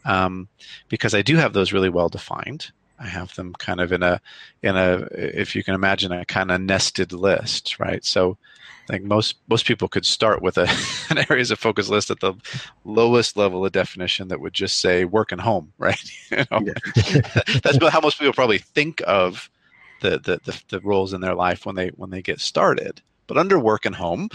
um, 0.06 0.48
because 0.89 1.13
I 1.13 1.22
do 1.22 1.36
have 1.36 1.54
those 1.54 1.74
really 1.74 1.89
well 1.89 2.10
defined. 2.10 2.72
I 3.00 3.08
have 3.08 3.34
them 3.36 3.54
kind 3.54 3.80
of 3.80 3.91
in 3.91 4.04
a 4.04 4.22
in 4.62 4.76
a 4.76 5.08
if 5.12 5.56
you 5.56 5.63
can 5.63 5.76
imagine 5.76 6.12
a 6.12 6.26
kind 6.26 6.52
of 6.52 6.62
nested 6.62 7.13
list, 7.13 7.80
right? 7.80 8.04
So 8.04 8.38
think 8.91 9.06
most 9.06 9.38
most 9.47 9.65
people 9.65 9.88
could 9.88 10.06
start 10.06 10.41
with 10.41 10.58
a, 10.58 10.67
an 11.10 11.25
areas 11.30 11.49
of 11.51 11.60
focus 11.60 11.89
list 11.89 12.12
at 12.12 12.19
the 12.19 12.34
lowest 12.84 13.38
level 13.38 13.65
of 13.65 13.71
definition 13.71 14.27
that 14.27 14.41
would 14.41 14.54
just 14.54 14.80
say 14.80 15.06
work 15.06 15.32
and 15.32 15.41
home, 15.41 15.73
right? 15.77 15.99
you 16.30 16.38
know? 16.51 16.62
yeah. 16.62 17.21
That's 17.63 17.77
how 17.88 18.01
most 18.01 18.19
people 18.19 18.34
probably 18.34 18.60
think 18.60 19.01
of 19.08 19.49
the, 20.01 20.12
the, 20.12 20.39
the 20.43 20.62
the 20.69 20.80
roles 20.82 21.13
in 21.13 21.21
their 21.21 21.36
life 21.36 21.65
when 21.65 21.75
they 21.75 21.89
when 21.89 22.10
they 22.10 22.21
get 22.21 22.39
started. 22.39 23.01
But 23.27 23.38
under 23.38 23.58
work 23.58 23.86
and 23.86 23.95
home, 23.95 24.30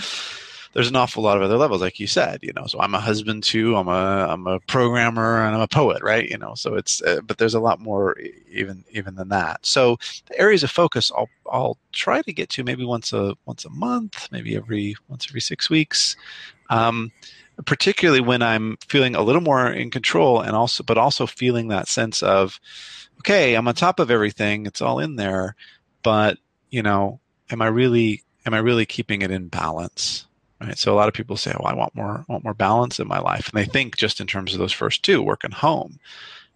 there's 0.77 0.89
an 0.89 0.97
awful 0.97 1.23
lot 1.23 1.39
of 1.39 1.43
other 1.43 1.57
levels, 1.57 1.81
like 1.81 1.99
you 1.99 2.07
said, 2.07 2.41
you 2.43 2.53
know. 2.53 2.67
So 2.67 2.79
I'm 2.79 2.95
a 2.95 3.01
husband 3.01 3.43
too. 3.43 3.77
I'm 3.77 3.89
a 3.89 4.27
I'm 4.29 4.47
a 4.47 4.61
programmer 4.61 5.43
and 5.43 5.55
I'm 5.55 5.63
a 5.63 5.67
poet, 5.67 6.03
right? 6.03 6.29
You 6.29 6.37
know. 6.37 6.55
So 6.55 6.75
it's 6.75 7.01
uh, 7.01 7.23
but 7.25 7.39
there's 7.39 7.55
a 7.55 7.61
lot 7.61 7.81
more 7.81 8.15
even 8.53 8.85
even 8.91 9.15
than 9.15 9.31
that. 9.31 9.65
So 9.65 9.97
the 10.27 10.39
areas 10.39 10.63
of 10.63 10.71
focus 10.71 11.11
I'll 11.17 11.31
I'll 11.51 11.79
try 11.93 12.21
to 12.21 12.31
get 12.31 12.51
to 12.51 12.63
maybe 12.63 12.85
once 12.85 13.15
a 13.15 13.35
once 13.47 13.65
a 13.65 13.71
month, 13.71 14.29
maybe 14.31 14.55
every 14.55 14.97
once 15.09 15.27
every 15.31 15.41
six 15.41 15.71
weeks. 15.71 16.15
Um, 16.69 17.11
particularly 17.65 18.21
when 18.21 18.43
I'm 18.43 18.77
feeling 18.87 19.15
a 19.15 19.23
little 19.23 19.41
more 19.41 19.73
in 19.73 19.91
control 19.91 20.43
and 20.43 20.55
also 20.55 20.85
but 20.85 20.99
also 20.99 21.27
feeling 21.27 21.69
that 21.69 21.89
sense 21.89 22.23
of 22.23 22.61
okay, 23.21 23.55
I'm 23.55 23.67
on 23.67 23.75
top 23.75 23.99
of 23.99 24.11
everything. 24.11 24.67
It's 24.67 24.83
all 24.83 24.99
in 24.99 25.17
there, 25.17 25.57
but 26.03 26.37
you 26.69 26.83
know, 26.83 27.19
am 27.49 27.63
I 27.63 27.69
really 27.69 28.25
am 28.45 28.53
I 28.53 28.59
really 28.59 28.85
keeping 28.85 29.23
it 29.23 29.31
in 29.31 29.49
balance? 29.49 30.26
Right. 30.61 30.79
So 30.79 30.93
a 30.93 30.97
lot 30.97 31.09
of 31.09 31.15
people 31.15 31.37
say, 31.37 31.53
"Oh, 31.59 31.65
I 31.65 31.75
want 31.75 31.95
more, 31.95 32.25
want 32.29 32.45
more 32.45 32.55
balance 32.55 32.99
in 32.99 33.07
my 33.07 33.19
life," 33.19 33.49
and 33.49 33.59
they 33.59 33.71
think 33.71 33.97
just 33.97 34.21
in 34.21 34.27
terms 34.27 34.55
of 34.55 34.59
those 34.59 34.73
first 34.73 35.03
two, 35.03 35.23
work 35.23 35.45
and 35.45 35.53
home. 35.53 35.99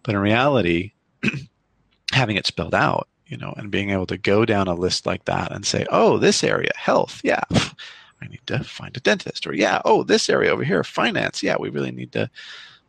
But 0.03 0.15
in 0.15 0.21
reality, 0.21 0.93
having 2.11 2.35
it 2.35 2.47
spelled 2.47 2.73
out, 2.75 3.07
you 3.27 3.37
know, 3.37 3.53
and 3.57 3.71
being 3.71 3.91
able 3.91 4.07
to 4.07 4.17
go 4.17 4.43
down 4.45 4.67
a 4.67 4.73
list 4.73 5.05
like 5.05 5.25
that 5.25 5.51
and 5.51 5.65
say, 5.65 5.85
"Oh, 5.91 6.17
this 6.17 6.43
area, 6.43 6.71
health, 6.75 7.21
yeah, 7.23 7.43
I 7.51 8.27
need 8.27 8.41
to 8.47 8.63
find 8.63 8.95
a 8.97 9.01
dentist," 9.01 9.45
or 9.47 9.53
"Yeah, 9.53 9.81
oh, 9.85 10.03
this 10.03 10.29
area 10.29 10.51
over 10.51 10.63
here, 10.63 10.83
finance, 10.83 11.43
yeah, 11.43 11.57
we 11.59 11.69
really 11.69 11.91
need 11.91 12.11
to 12.13 12.29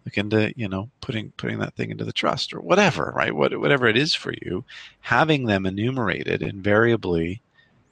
look 0.07 0.18
into, 0.18 0.53
you 0.57 0.68
know, 0.68 0.90
putting 1.03 1.31
putting 1.33 1.59
that 1.61 1.75
thing 1.77 1.90
into 1.90 2.05
the 2.05 2.12
trust 2.12 2.55
or 2.55 2.61
whatever, 2.61 3.12
right? 3.14 3.35
What, 3.35 3.59
whatever 3.61 3.87
it 3.87 3.96
is 3.98 4.14
for 4.14 4.33
you, 4.42 4.64
having 5.01 5.44
them 5.46 5.66
enumerated 5.66 6.42
invariably 6.42 7.42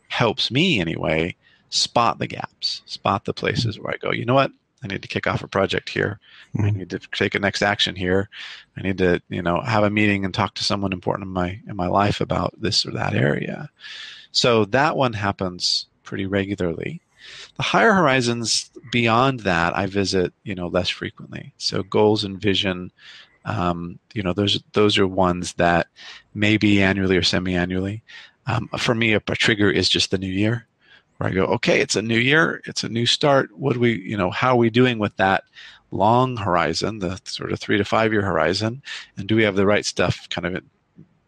helps 0.08 0.50
me 0.50 0.80
anyway 0.80 1.36
spot 1.70 2.18
the 2.18 2.26
gaps, 2.26 2.82
spot 2.84 3.24
the 3.24 3.32
places 3.32 3.78
where 3.78 3.94
I 3.94 3.96
go, 3.96 4.10
you 4.10 4.24
know 4.24 4.34
what? 4.34 4.52
I 4.82 4.86
need 4.86 5.02
to 5.02 5.08
kick 5.08 5.26
off 5.26 5.42
a 5.42 5.48
project 5.48 5.88
here. 5.88 6.18
Mm-hmm. 6.56 6.66
I 6.66 6.70
need 6.70 6.90
to 6.90 6.98
take 6.98 7.34
a 7.34 7.38
next 7.38 7.62
action 7.62 7.96
here. 7.96 8.28
I 8.76 8.82
need 8.82 8.98
to, 8.98 9.20
you 9.28 9.42
know, 9.42 9.60
have 9.60 9.84
a 9.84 9.90
meeting 9.90 10.24
and 10.24 10.32
talk 10.32 10.54
to 10.54 10.64
someone 10.64 10.92
important 10.92 11.26
in 11.26 11.32
my 11.32 11.60
in 11.68 11.76
my 11.76 11.86
life 11.86 12.20
about 12.20 12.54
this 12.60 12.86
or 12.86 12.92
that 12.92 13.14
area. 13.14 13.70
So 14.32 14.64
that 14.66 14.96
one 14.96 15.12
happens 15.12 15.86
pretty 16.02 16.26
regularly. 16.26 17.00
The 17.56 17.62
higher 17.62 17.92
horizons 17.92 18.70
beyond 18.90 19.40
that, 19.40 19.76
I 19.76 19.86
visit, 19.86 20.32
you 20.44 20.54
know, 20.54 20.68
less 20.68 20.88
frequently. 20.88 21.52
So 21.58 21.82
goals 21.82 22.24
and 22.24 22.40
vision, 22.40 22.90
um, 23.44 23.98
you 24.14 24.22
know, 24.22 24.32
those 24.32 24.62
those 24.72 24.98
are 24.98 25.06
ones 25.06 25.52
that 25.54 25.88
maybe 26.32 26.82
annually 26.82 27.18
or 27.18 27.22
semi-annually. 27.22 28.02
Um, 28.46 28.68
for 28.78 28.94
me, 28.94 29.12
a, 29.12 29.18
a 29.18 29.36
trigger 29.36 29.70
is 29.70 29.90
just 29.90 30.10
the 30.10 30.18
new 30.18 30.32
year 30.32 30.66
where 31.20 31.28
I 31.28 31.34
go, 31.34 31.44
okay, 31.44 31.80
it's 31.80 31.96
a 31.96 32.02
new 32.02 32.18
year, 32.18 32.62
it's 32.64 32.82
a 32.82 32.88
new 32.88 33.04
start. 33.04 33.54
What 33.54 33.74
do 33.74 33.80
we, 33.80 34.00
you 34.00 34.16
know, 34.16 34.30
how 34.30 34.52
are 34.54 34.56
we 34.56 34.70
doing 34.70 34.98
with 34.98 35.14
that 35.16 35.44
long 35.90 36.38
horizon, 36.38 37.00
the 37.00 37.20
sort 37.24 37.52
of 37.52 37.60
three 37.60 37.76
to 37.76 37.84
five 37.84 38.10
year 38.10 38.22
horizon? 38.22 38.82
And 39.18 39.28
do 39.28 39.36
we 39.36 39.42
have 39.42 39.54
the 39.54 39.66
right 39.66 39.84
stuff 39.84 40.26
kind 40.30 40.46
of, 40.46 40.64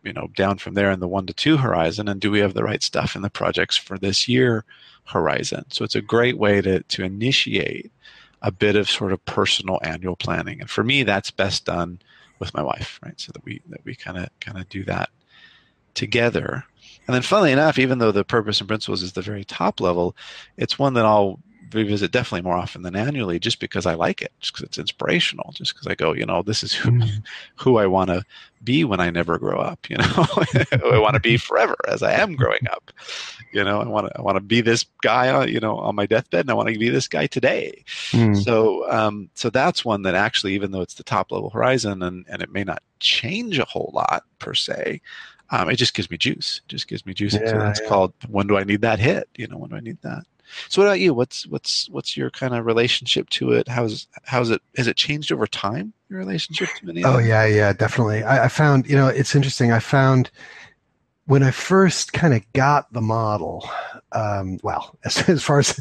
you 0.02 0.14
know, 0.14 0.28
down 0.34 0.56
from 0.56 0.72
there 0.72 0.90
in 0.90 1.00
the 1.00 1.08
one 1.08 1.26
to 1.26 1.34
two 1.34 1.58
horizon? 1.58 2.08
And 2.08 2.22
do 2.22 2.30
we 2.30 2.38
have 2.38 2.54
the 2.54 2.64
right 2.64 2.82
stuff 2.82 3.14
in 3.14 3.20
the 3.20 3.28
projects 3.28 3.76
for 3.76 3.98
this 3.98 4.26
year 4.26 4.64
horizon? 5.04 5.66
So 5.68 5.84
it's 5.84 5.94
a 5.94 6.00
great 6.00 6.38
way 6.38 6.62
to, 6.62 6.82
to 6.82 7.04
initiate 7.04 7.92
a 8.40 8.50
bit 8.50 8.76
of 8.76 8.88
sort 8.88 9.12
of 9.12 9.22
personal 9.26 9.78
annual 9.82 10.16
planning. 10.16 10.62
And 10.62 10.70
for 10.70 10.82
me, 10.82 11.02
that's 11.02 11.30
best 11.30 11.66
done 11.66 12.00
with 12.38 12.54
my 12.54 12.62
wife, 12.62 12.98
right? 13.04 13.20
So 13.20 13.30
that 13.34 13.44
we, 13.44 13.60
that 13.68 13.84
we 13.84 13.94
kind 13.94 14.16
of, 14.16 14.30
kind 14.40 14.56
of 14.56 14.70
do 14.70 14.84
that 14.84 15.10
together. 15.92 16.64
And 17.06 17.14
then, 17.14 17.22
funnily 17.22 17.52
enough, 17.52 17.78
even 17.78 17.98
though 17.98 18.12
the 18.12 18.24
purpose 18.24 18.60
and 18.60 18.68
principles 18.68 19.02
is 19.02 19.12
the 19.12 19.22
very 19.22 19.44
top 19.44 19.80
level, 19.80 20.16
it's 20.56 20.78
one 20.78 20.94
that 20.94 21.04
I'll 21.04 21.40
revisit 21.74 22.10
definitely 22.10 22.42
more 22.42 22.56
often 22.56 22.82
than 22.82 22.96
annually, 22.96 23.38
just 23.38 23.60
because 23.60 23.86
I 23.86 23.94
like 23.94 24.22
it, 24.22 24.32
just 24.40 24.52
because 24.52 24.64
it's 24.64 24.78
inspirational, 24.78 25.52
just 25.52 25.74
because 25.74 25.86
I 25.86 25.94
go, 25.94 26.12
you 26.12 26.26
know, 26.26 26.42
this 26.42 26.62
is 26.62 26.72
who 26.72 26.90
mm. 26.90 27.22
who 27.56 27.78
I 27.78 27.86
want 27.86 28.10
to 28.10 28.24
be 28.62 28.84
when 28.84 29.00
I 29.00 29.10
never 29.10 29.38
grow 29.38 29.58
up. 29.58 29.88
You 29.88 29.96
know, 29.96 30.04
I 30.84 30.98
want 30.98 31.14
to 31.14 31.20
be 31.20 31.36
forever 31.36 31.76
as 31.88 32.02
I 32.02 32.12
am 32.12 32.36
growing 32.36 32.66
up. 32.70 32.90
You 33.52 33.64
know, 33.64 33.80
I 33.80 33.86
want 33.86 34.08
to 34.08 34.18
I 34.18 34.22
want 34.22 34.36
to 34.36 34.40
be 34.40 34.60
this 34.60 34.84
guy, 35.02 35.28
uh, 35.28 35.46
you 35.46 35.60
know, 35.60 35.76
on 35.78 35.94
my 35.94 36.06
deathbed, 36.06 36.40
and 36.40 36.50
I 36.50 36.54
want 36.54 36.68
to 36.68 36.78
be 36.78 36.90
this 36.90 37.08
guy 37.08 37.26
today. 37.26 37.84
Mm. 38.12 38.42
So, 38.42 38.90
um, 38.90 39.30
so 39.34 39.50
that's 39.50 39.84
one 39.84 40.02
that 40.02 40.14
actually, 40.14 40.54
even 40.54 40.70
though 40.70 40.82
it's 40.82 40.94
the 40.94 41.04
top 41.04 41.32
level 41.32 41.50
horizon, 41.50 42.02
and 42.02 42.24
and 42.28 42.42
it 42.42 42.52
may 42.52 42.64
not 42.64 42.82
change 43.00 43.58
a 43.58 43.64
whole 43.64 43.90
lot 43.92 44.24
per 44.38 44.54
se, 44.54 45.00
um, 45.52 45.68
it 45.68 45.76
just 45.76 45.94
gives 45.94 46.10
me 46.10 46.16
juice. 46.16 46.62
It 46.64 46.68
just 46.68 46.88
gives 46.88 47.04
me 47.06 47.12
juice. 47.12 47.34
Yeah, 47.34 47.50
so 47.50 47.58
that's 47.58 47.80
yeah. 47.80 47.88
called 47.88 48.14
when 48.28 48.46
do 48.46 48.56
I 48.56 48.64
need 48.64 48.80
that 48.80 48.98
hit? 48.98 49.28
You 49.36 49.46
know, 49.46 49.58
when 49.58 49.70
do 49.70 49.76
I 49.76 49.80
need 49.80 49.98
that? 50.02 50.24
So 50.68 50.82
what 50.82 50.88
about 50.88 51.00
you? 51.00 51.14
What's 51.14 51.46
what's 51.46 51.88
what's 51.90 52.16
your 52.16 52.30
kind 52.30 52.54
of 52.54 52.66
relationship 52.66 53.28
to 53.30 53.52
it? 53.52 53.68
How's 53.68 54.08
how's 54.24 54.50
it 54.50 54.62
has 54.76 54.86
it 54.86 54.96
changed 54.96 55.30
over 55.30 55.46
time? 55.46 55.92
Your 56.08 56.18
relationship 56.18 56.68
to 56.78 56.86
many? 56.86 57.04
Oh 57.04 57.18
yeah, 57.18 57.44
yeah, 57.44 57.72
definitely. 57.72 58.22
I, 58.22 58.46
I 58.46 58.48
found 58.48 58.88
you 58.88 58.96
know 58.96 59.08
it's 59.08 59.34
interesting. 59.34 59.72
I 59.72 59.78
found 59.78 60.30
when 61.32 61.42
I 61.42 61.50
first 61.50 62.12
kind 62.12 62.34
of 62.34 62.42
got 62.52 62.92
the 62.92 63.00
model, 63.00 63.66
um, 64.12 64.60
well, 64.62 64.98
as, 65.06 65.26
as, 65.30 65.42
far 65.42 65.60
as 65.60 65.80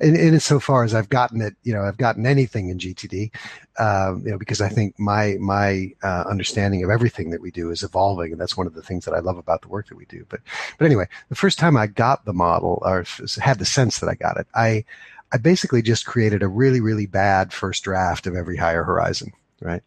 in, 0.00 0.16
in 0.16 0.40
so 0.40 0.58
far 0.58 0.82
as 0.82 0.92
I've 0.92 1.08
gotten 1.08 1.40
it, 1.40 1.54
you 1.62 1.72
know, 1.72 1.82
I've 1.82 1.98
gotten 1.98 2.26
anything 2.26 2.68
in 2.68 2.78
GTD, 2.78 3.30
um, 3.78 4.22
you 4.24 4.32
know, 4.32 4.38
because 4.38 4.60
I 4.60 4.68
think 4.68 4.98
my 4.98 5.36
my 5.38 5.92
uh, 6.02 6.24
understanding 6.28 6.82
of 6.82 6.90
everything 6.90 7.30
that 7.30 7.40
we 7.40 7.52
do 7.52 7.70
is 7.70 7.84
evolving, 7.84 8.32
and 8.32 8.40
that's 8.40 8.56
one 8.56 8.66
of 8.66 8.74
the 8.74 8.82
things 8.82 9.04
that 9.04 9.14
I 9.14 9.20
love 9.20 9.38
about 9.38 9.62
the 9.62 9.68
work 9.68 9.86
that 9.86 9.94
we 9.94 10.04
do. 10.06 10.26
But 10.28 10.40
but 10.78 10.84
anyway, 10.84 11.06
the 11.28 11.36
first 11.36 11.60
time 11.60 11.76
I 11.76 11.86
got 11.86 12.24
the 12.24 12.32
model 12.32 12.82
or 12.84 13.04
had 13.40 13.60
the 13.60 13.64
sense 13.64 14.00
that 14.00 14.08
I 14.08 14.16
got 14.16 14.36
it, 14.36 14.48
I 14.52 14.84
I 15.32 15.36
basically 15.36 15.82
just 15.82 16.06
created 16.06 16.42
a 16.42 16.48
really 16.48 16.80
really 16.80 17.06
bad 17.06 17.52
first 17.52 17.84
draft 17.84 18.26
of 18.26 18.34
every 18.34 18.56
higher 18.56 18.82
horizon, 18.82 19.32
right? 19.60 19.84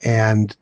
And 0.00 0.56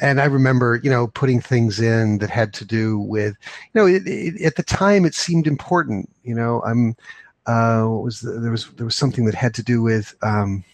and 0.00 0.20
I 0.20 0.24
remember, 0.26 0.80
you 0.82 0.90
know, 0.90 1.08
putting 1.08 1.40
things 1.40 1.80
in 1.80 2.18
that 2.18 2.30
had 2.30 2.52
to 2.54 2.64
do 2.64 2.98
with, 2.98 3.36
you 3.72 3.80
know, 3.80 3.86
it, 3.86 4.06
it, 4.06 4.40
at 4.42 4.56
the 4.56 4.62
time 4.62 5.04
it 5.04 5.14
seemed 5.14 5.46
important. 5.46 6.10
You 6.22 6.34
know, 6.34 6.62
I'm, 6.62 6.96
uh, 7.46 7.84
what 7.84 8.02
was 8.04 8.20
the, 8.20 8.32
there 8.32 8.50
was 8.50 8.68
there 8.72 8.84
was 8.84 8.94
something 8.94 9.24
that 9.24 9.34
had 9.34 9.54
to 9.54 9.62
do 9.62 9.82
with, 9.82 10.14
um, 10.22 10.64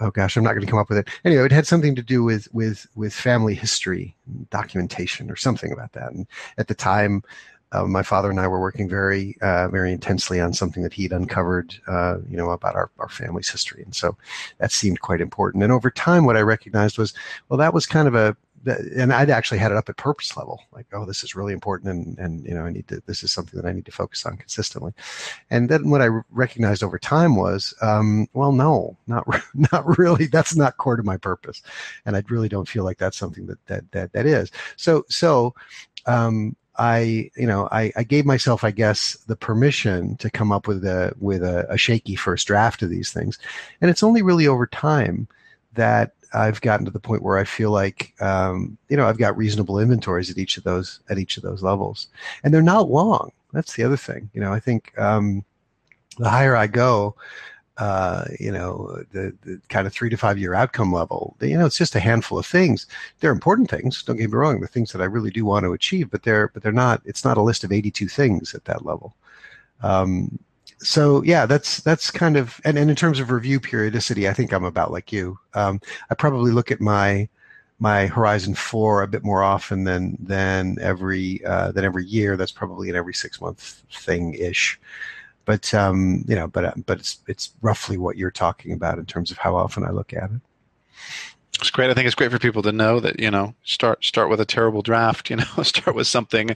oh 0.00 0.10
gosh, 0.10 0.36
I'm 0.36 0.44
not 0.44 0.52
going 0.52 0.64
to 0.64 0.70
come 0.70 0.78
up 0.78 0.88
with 0.88 0.98
it. 0.98 1.08
Anyway, 1.24 1.44
it 1.44 1.52
had 1.52 1.66
something 1.66 1.94
to 1.94 2.02
do 2.02 2.24
with 2.24 2.48
with 2.52 2.86
with 2.94 3.12
family 3.12 3.54
history, 3.54 4.16
documentation, 4.50 5.30
or 5.30 5.36
something 5.36 5.72
about 5.72 5.92
that. 5.92 6.12
And 6.12 6.26
at 6.58 6.68
the 6.68 6.74
time, 6.74 7.22
uh, 7.72 7.84
my 7.84 8.02
father 8.02 8.30
and 8.30 8.40
I 8.40 8.48
were 8.48 8.60
working 8.60 8.88
very, 8.88 9.36
uh, 9.42 9.68
very 9.68 9.92
intensely 9.92 10.40
on 10.40 10.52
something 10.52 10.82
that 10.82 10.92
he'd 10.92 11.12
uncovered, 11.12 11.74
uh, 11.86 12.18
you 12.28 12.36
know, 12.36 12.50
about 12.50 12.74
our, 12.74 12.90
our 12.98 13.08
family's 13.08 13.48
history. 13.48 13.82
And 13.82 13.94
so 13.94 14.16
that 14.58 14.72
seemed 14.72 15.00
quite 15.00 15.20
important. 15.20 15.62
And 15.62 15.72
over 15.72 15.90
time, 15.90 16.24
what 16.24 16.36
I 16.36 16.42
recognized 16.42 16.98
was, 16.98 17.14
well, 17.48 17.58
that 17.58 17.74
was 17.74 17.86
kind 17.86 18.08
of 18.08 18.14
a, 18.14 18.36
and 18.66 19.12
I'd 19.12 19.30
actually 19.30 19.58
had 19.58 19.70
it 19.70 19.78
up 19.78 19.88
at 19.88 19.96
purpose 19.96 20.36
level, 20.36 20.60
like, 20.72 20.86
oh, 20.92 21.06
this 21.06 21.24
is 21.24 21.34
really 21.34 21.54
important, 21.54 21.90
and 21.90 22.18
and 22.18 22.44
you 22.44 22.54
know, 22.54 22.66
I 22.66 22.70
need 22.70 22.88
to. 22.88 23.02
This 23.06 23.22
is 23.22 23.32
something 23.32 23.58
that 23.58 23.66
I 23.66 23.72
need 23.72 23.86
to 23.86 23.92
focus 23.92 24.26
on 24.26 24.36
consistently. 24.36 24.92
And 25.48 25.68
then 25.68 25.88
what 25.88 26.02
I 26.02 26.08
recognized 26.30 26.82
over 26.82 26.98
time 26.98 27.36
was, 27.36 27.72
um, 27.80 28.28
well, 28.34 28.52
no, 28.52 28.96
not 29.06 29.26
not 29.72 29.98
really. 29.98 30.26
That's 30.26 30.54
not 30.56 30.76
core 30.76 30.96
to 30.96 31.02
my 31.02 31.16
purpose, 31.16 31.62
and 32.04 32.16
I 32.16 32.22
really 32.28 32.48
don't 32.48 32.68
feel 32.68 32.84
like 32.84 32.98
that's 32.98 33.16
something 33.16 33.46
that 33.46 33.64
that 33.66 33.90
that 33.92 34.12
that 34.12 34.26
is. 34.26 34.50
So 34.76 35.06
so 35.08 35.54
um, 36.06 36.56
I, 36.78 37.30
you 37.36 37.46
know, 37.46 37.68
I, 37.70 37.92
I, 37.96 38.04
gave 38.04 38.24
myself, 38.24 38.64
I 38.64 38.70
guess, 38.70 39.14
the 39.26 39.36
permission 39.36 40.16
to 40.18 40.30
come 40.30 40.52
up 40.52 40.66
with 40.66 40.84
a 40.84 41.12
with 41.18 41.42
a, 41.42 41.66
a, 41.68 41.76
shaky 41.76 42.14
first 42.14 42.46
draft 42.46 42.82
of 42.82 42.90
these 42.90 43.12
things, 43.12 43.38
and 43.80 43.90
it's 43.90 44.02
only 44.02 44.22
really 44.22 44.46
over 44.46 44.66
time 44.66 45.28
that 45.74 46.12
I've 46.32 46.60
gotten 46.60 46.86
to 46.86 46.92
the 46.92 47.00
point 47.00 47.22
where 47.22 47.38
I 47.38 47.44
feel 47.44 47.70
like, 47.70 48.14
um, 48.20 48.78
you 48.88 48.96
know, 48.96 49.06
I've 49.06 49.18
got 49.18 49.36
reasonable 49.36 49.78
inventories 49.78 50.30
at 50.30 50.38
each 50.38 50.56
of 50.56 50.64
those 50.64 51.00
at 51.10 51.18
each 51.18 51.36
of 51.36 51.42
those 51.42 51.62
levels, 51.62 52.06
and 52.44 52.54
they're 52.54 52.62
not 52.62 52.90
long. 52.90 53.32
That's 53.52 53.74
the 53.74 53.82
other 53.82 53.96
thing. 53.96 54.30
You 54.32 54.40
know, 54.40 54.52
I 54.52 54.60
think 54.60 54.96
um, 54.98 55.44
the 56.18 56.30
higher 56.30 56.56
I 56.56 56.66
go, 56.66 57.16
uh, 57.80 58.24
you 58.38 58.52
know, 58.52 59.02
the, 59.12 59.34
the, 59.40 59.58
kind 59.70 59.86
of 59.86 59.92
three 59.92 60.10
to 60.10 60.16
five 60.16 60.38
year 60.38 60.52
outcome 60.52 60.92
level. 60.92 61.34
You 61.40 61.56
know, 61.56 61.64
it's 61.64 61.78
just 61.78 61.94
a 61.94 62.00
handful 62.00 62.38
of 62.38 62.44
things. 62.44 62.86
They're 63.18 63.32
important 63.32 63.70
things. 63.70 64.02
Don't 64.02 64.18
get 64.18 64.28
me 64.28 64.36
wrong. 64.36 64.60
The 64.60 64.68
things 64.68 64.92
that 64.92 65.00
I 65.00 65.06
really 65.06 65.30
do 65.30 65.46
want 65.46 65.64
to 65.64 65.72
achieve, 65.72 66.10
but 66.10 66.22
they're 66.22 66.48
but 66.48 66.62
they're 66.62 66.72
not. 66.72 67.00
It's 67.06 67.24
not 67.24 67.38
a 67.38 67.42
list 67.42 67.64
of 67.64 67.72
eighty 67.72 67.90
two 67.90 68.06
things 68.06 68.54
at 68.54 68.66
that 68.66 68.84
level. 68.84 69.16
Um, 69.82 70.38
so 70.78 71.22
yeah, 71.22 71.46
that's 71.46 71.80
that's 71.80 72.10
kind 72.10 72.36
of 72.36 72.60
and, 72.66 72.76
and 72.78 72.90
in 72.90 72.96
terms 72.96 73.18
of 73.18 73.30
review 73.30 73.58
periodicity, 73.58 74.28
I 74.28 74.34
think 74.34 74.52
I'm 74.52 74.64
about 74.64 74.92
like 74.92 75.10
you. 75.10 75.38
Um, 75.54 75.80
I 76.10 76.14
probably 76.14 76.52
look 76.52 76.70
at 76.70 76.82
my 76.82 77.30
my 77.78 78.08
Horizon 78.08 78.54
Four 78.54 79.02
a 79.02 79.08
bit 79.08 79.24
more 79.24 79.42
often 79.42 79.84
than 79.84 80.18
than 80.20 80.76
every 80.82 81.42
uh, 81.46 81.72
than 81.72 81.86
every 81.86 82.04
year. 82.04 82.36
That's 82.36 82.52
probably 82.52 82.90
an 82.90 82.96
every 82.96 83.14
six 83.14 83.40
month 83.40 83.82
thing 83.90 84.34
ish 84.34 84.78
but 85.44 85.72
um, 85.74 86.24
you 86.28 86.34
know, 86.34 86.46
but 86.46 86.64
uh, 86.64 86.72
but 86.86 86.98
it's 86.98 87.18
it's 87.26 87.52
roughly 87.62 87.96
what 87.96 88.16
you're 88.16 88.30
talking 88.30 88.72
about 88.72 88.98
in 88.98 89.06
terms 89.06 89.30
of 89.30 89.38
how 89.38 89.56
often 89.56 89.84
I 89.84 89.90
look 89.90 90.12
at 90.12 90.30
it. 90.30 90.40
It's 91.60 91.70
great. 91.70 91.90
I 91.90 91.94
think 91.94 92.06
it's 92.06 92.14
great 92.14 92.30
for 92.30 92.38
people 92.38 92.62
to 92.62 92.72
know 92.72 93.00
that 93.00 93.20
you 93.20 93.30
know 93.30 93.54
start 93.64 94.04
start 94.04 94.30
with 94.30 94.40
a 94.40 94.44
terrible 94.44 94.82
draft. 94.82 95.28
You 95.28 95.36
know, 95.36 95.44
start 95.62 95.94
with 95.94 96.06
something 96.06 96.48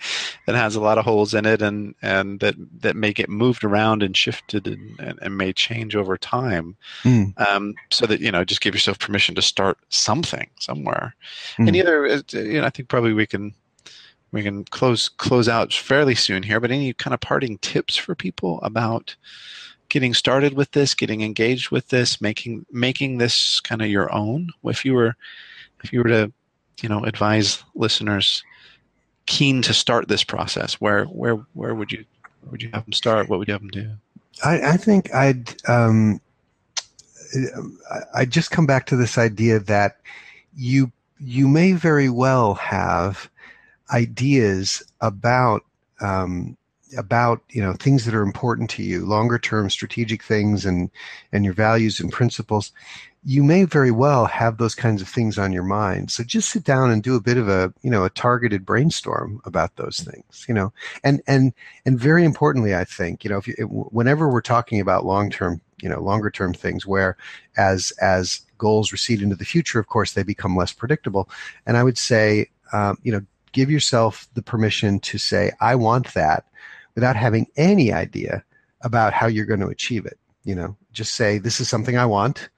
that 0.46 0.54
has 0.54 0.76
a 0.76 0.80
lot 0.80 0.98
of 0.98 1.04
holes 1.04 1.34
in 1.34 1.44
it, 1.44 1.60
and 1.60 1.94
and 2.00 2.40
that 2.40 2.54
that 2.80 2.96
may 2.96 3.12
get 3.12 3.28
moved 3.28 3.64
around 3.64 4.02
and 4.02 4.16
shifted 4.16 4.66
and, 4.66 4.98
and, 4.98 5.18
and 5.20 5.36
may 5.36 5.52
change 5.52 5.94
over 5.94 6.16
time. 6.16 6.76
Mm. 7.02 7.38
Um, 7.40 7.74
so 7.90 8.06
that 8.06 8.20
you 8.20 8.30
know, 8.30 8.44
just 8.44 8.60
give 8.60 8.74
yourself 8.74 8.98
permission 8.98 9.34
to 9.34 9.42
start 9.42 9.78
something 9.90 10.48
somewhere. 10.58 11.14
Mm. 11.58 11.66
And 11.66 11.76
either 11.76 12.06
uh, 12.06 12.22
you 12.32 12.60
know, 12.60 12.66
I 12.66 12.70
think 12.70 12.88
probably 12.88 13.12
we 13.12 13.26
can 13.26 13.54
we 14.34 14.42
can 14.42 14.64
close 14.64 15.08
close 15.08 15.48
out 15.48 15.72
fairly 15.72 16.16
soon 16.16 16.42
here. 16.42 16.58
But 16.58 16.72
any 16.72 16.92
kind 16.92 17.14
of 17.14 17.20
parting 17.20 17.56
tips 17.58 17.96
for 17.96 18.16
people 18.16 18.60
about 18.62 19.14
getting 19.88 20.12
started 20.12 20.54
with 20.54 20.72
this, 20.72 20.92
getting 20.92 21.22
engaged 21.22 21.70
with 21.70 21.88
this, 21.88 22.20
making 22.20 22.66
making 22.72 23.18
this 23.18 23.60
kind 23.60 23.80
of 23.80 23.88
your 23.88 24.12
own? 24.12 24.50
If 24.64 24.84
you 24.84 24.94
were 24.94 25.14
if 25.84 25.92
you 25.92 26.00
were 26.00 26.08
to 26.08 26.32
you 26.82 26.88
know 26.88 27.04
advise 27.04 27.62
listeners 27.76 28.42
keen 29.26 29.62
to 29.62 29.72
start 29.72 30.08
this 30.08 30.24
process, 30.24 30.74
where 30.74 31.04
where 31.04 31.36
where 31.52 31.74
would 31.76 31.92
you 31.92 32.04
would 32.50 32.60
you 32.60 32.70
have 32.74 32.84
them 32.84 32.92
start? 32.92 33.28
What 33.28 33.38
would 33.38 33.46
you 33.46 33.54
have 33.54 33.62
them 33.62 33.70
do? 33.70 33.90
I, 34.44 34.72
I 34.72 34.76
think 34.76 35.14
I'd 35.14 35.54
um, 35.68 36.20
I 38.12 38.24
just 38.24 38.50
come 38.50 38.66
back 38.66 38.86
to 38.86 38.96
this 38.96 39.16
idea 39.16 39.60
that 39.60 40.00
you 40.56 40.90
you 41.20 41.46
may 41.46 41.70
very 41.70 42.08
well 42.08 42.54
have 42.54 43.30
ideas 43.92 44.82
about 45.00 45.64
um, 46.00 46.56
about 46.96 47.42
you 47.50 47.62
know 47.62 47.72
things 47.74 48.04
that 48.04 48.14
are 48.14 48.22
important 48.22 48.70
to 48.70 48.82
you, 48.82 49.04
longer 49.04 49.38
term 49.38 49.70
strategic 49.70 50.22
things, 50.22 50.64
and 50.64 50.90
and 51.32 51.44
your 51.44 51.54
values 51.54 52.00
and 52.00 52.12
principles. 52.12 52.72
You 53.26 53.42
may 53.42 53.64
very 53.64 53.90
well 53.90 54.26
have 54.26 54.58
those 54.58 54.74
kinds 54.74 55.00
of 55.00 55.08
things 55.08 55.38
on 55.38 55.50
your 55.50 55.62
mind. 55.62 56.10
So 56.10 56.22
just 56.22 56.50
sit 56.50 56.62
down 56.62 56.90
and 56.90 57.02
do 57.02 57.16
a 57.16 57.22
bit 57.22 57.38
of 57.38 57.48
a 57.48 57.72
you 57.82 57.90
know 57.90 58.04
a 58.04 58.10
targeted 58.10 58.66
brainstorm 58.66 59.40
about 59.44 59.76
those 59.76 60.00
things. 60.00 60.44
You 60.48 60.54
know, 60.54 60.72
and 61.02 61.22
and 61.26 61.52
and 61.86 61.98
very 61.98 62.24
importantly, 62.24 62.74
I 62.74 62.84
think 62.84 63.24
you 63.24 63.30
know 63.30 63.38
if 63.38 63.48
you, 63.48 63.54
whenever 63.66 64.28
we're 64.28 64.40
talking 64.40 64.80
about 64.80 65.06
long 65.06 65.30
term 65.30 65.60
you 65.82 65.88
know 65.88 66.00
longer 66.00 66.30
term 66.30 66.54
things 66.54 66.86
where 66.86 67.16
as 67.56 67.92
as 68.00 68.40
goals 68.58 68.92
recede 68.92 69.20
into 69.20 69.36
the 69.36 69.44
future 69.44 69.78
of 69.78 69.88
course 69.88 70.12
they 70.12 70.22
become 70.22 70.56
less 70.56 70.72
predictable 70.72 71.28
and 71.66 71.76
i 71.76 71.82
would 71.82 71.98
say 71.98 72.48
um, 72.72 72.96
you 73.02 73.12
know 73.12 73.20
give 73.54 73.70
yourself 73.70 74.28
the 74.34 74.42
permission 74.42 75.00
to 75.00 75.16
say, 75.16 75.52
I 75.60 75.76
want 75.76 76.12
that 76.12 76.44
without 76.94 77.16
having 77.16 77.46
any 77.56 77.92
idea 77.92 78.44
about 78.82 79.14
how 79.14 79.26
you're 79.26 79.46
going 79.46 79.60
to 79.60 79.68
achieve 79.68 80.04
it. 80.04 80.18
You 80.44 80.54
know, 80.54 80.76
just 80.92 81.14
say, 81.14 81.38
this 81.38 81.60
is 81.60 81.68
something 81.70 81.96
I 81.96 82.04
want. 82.04 82.50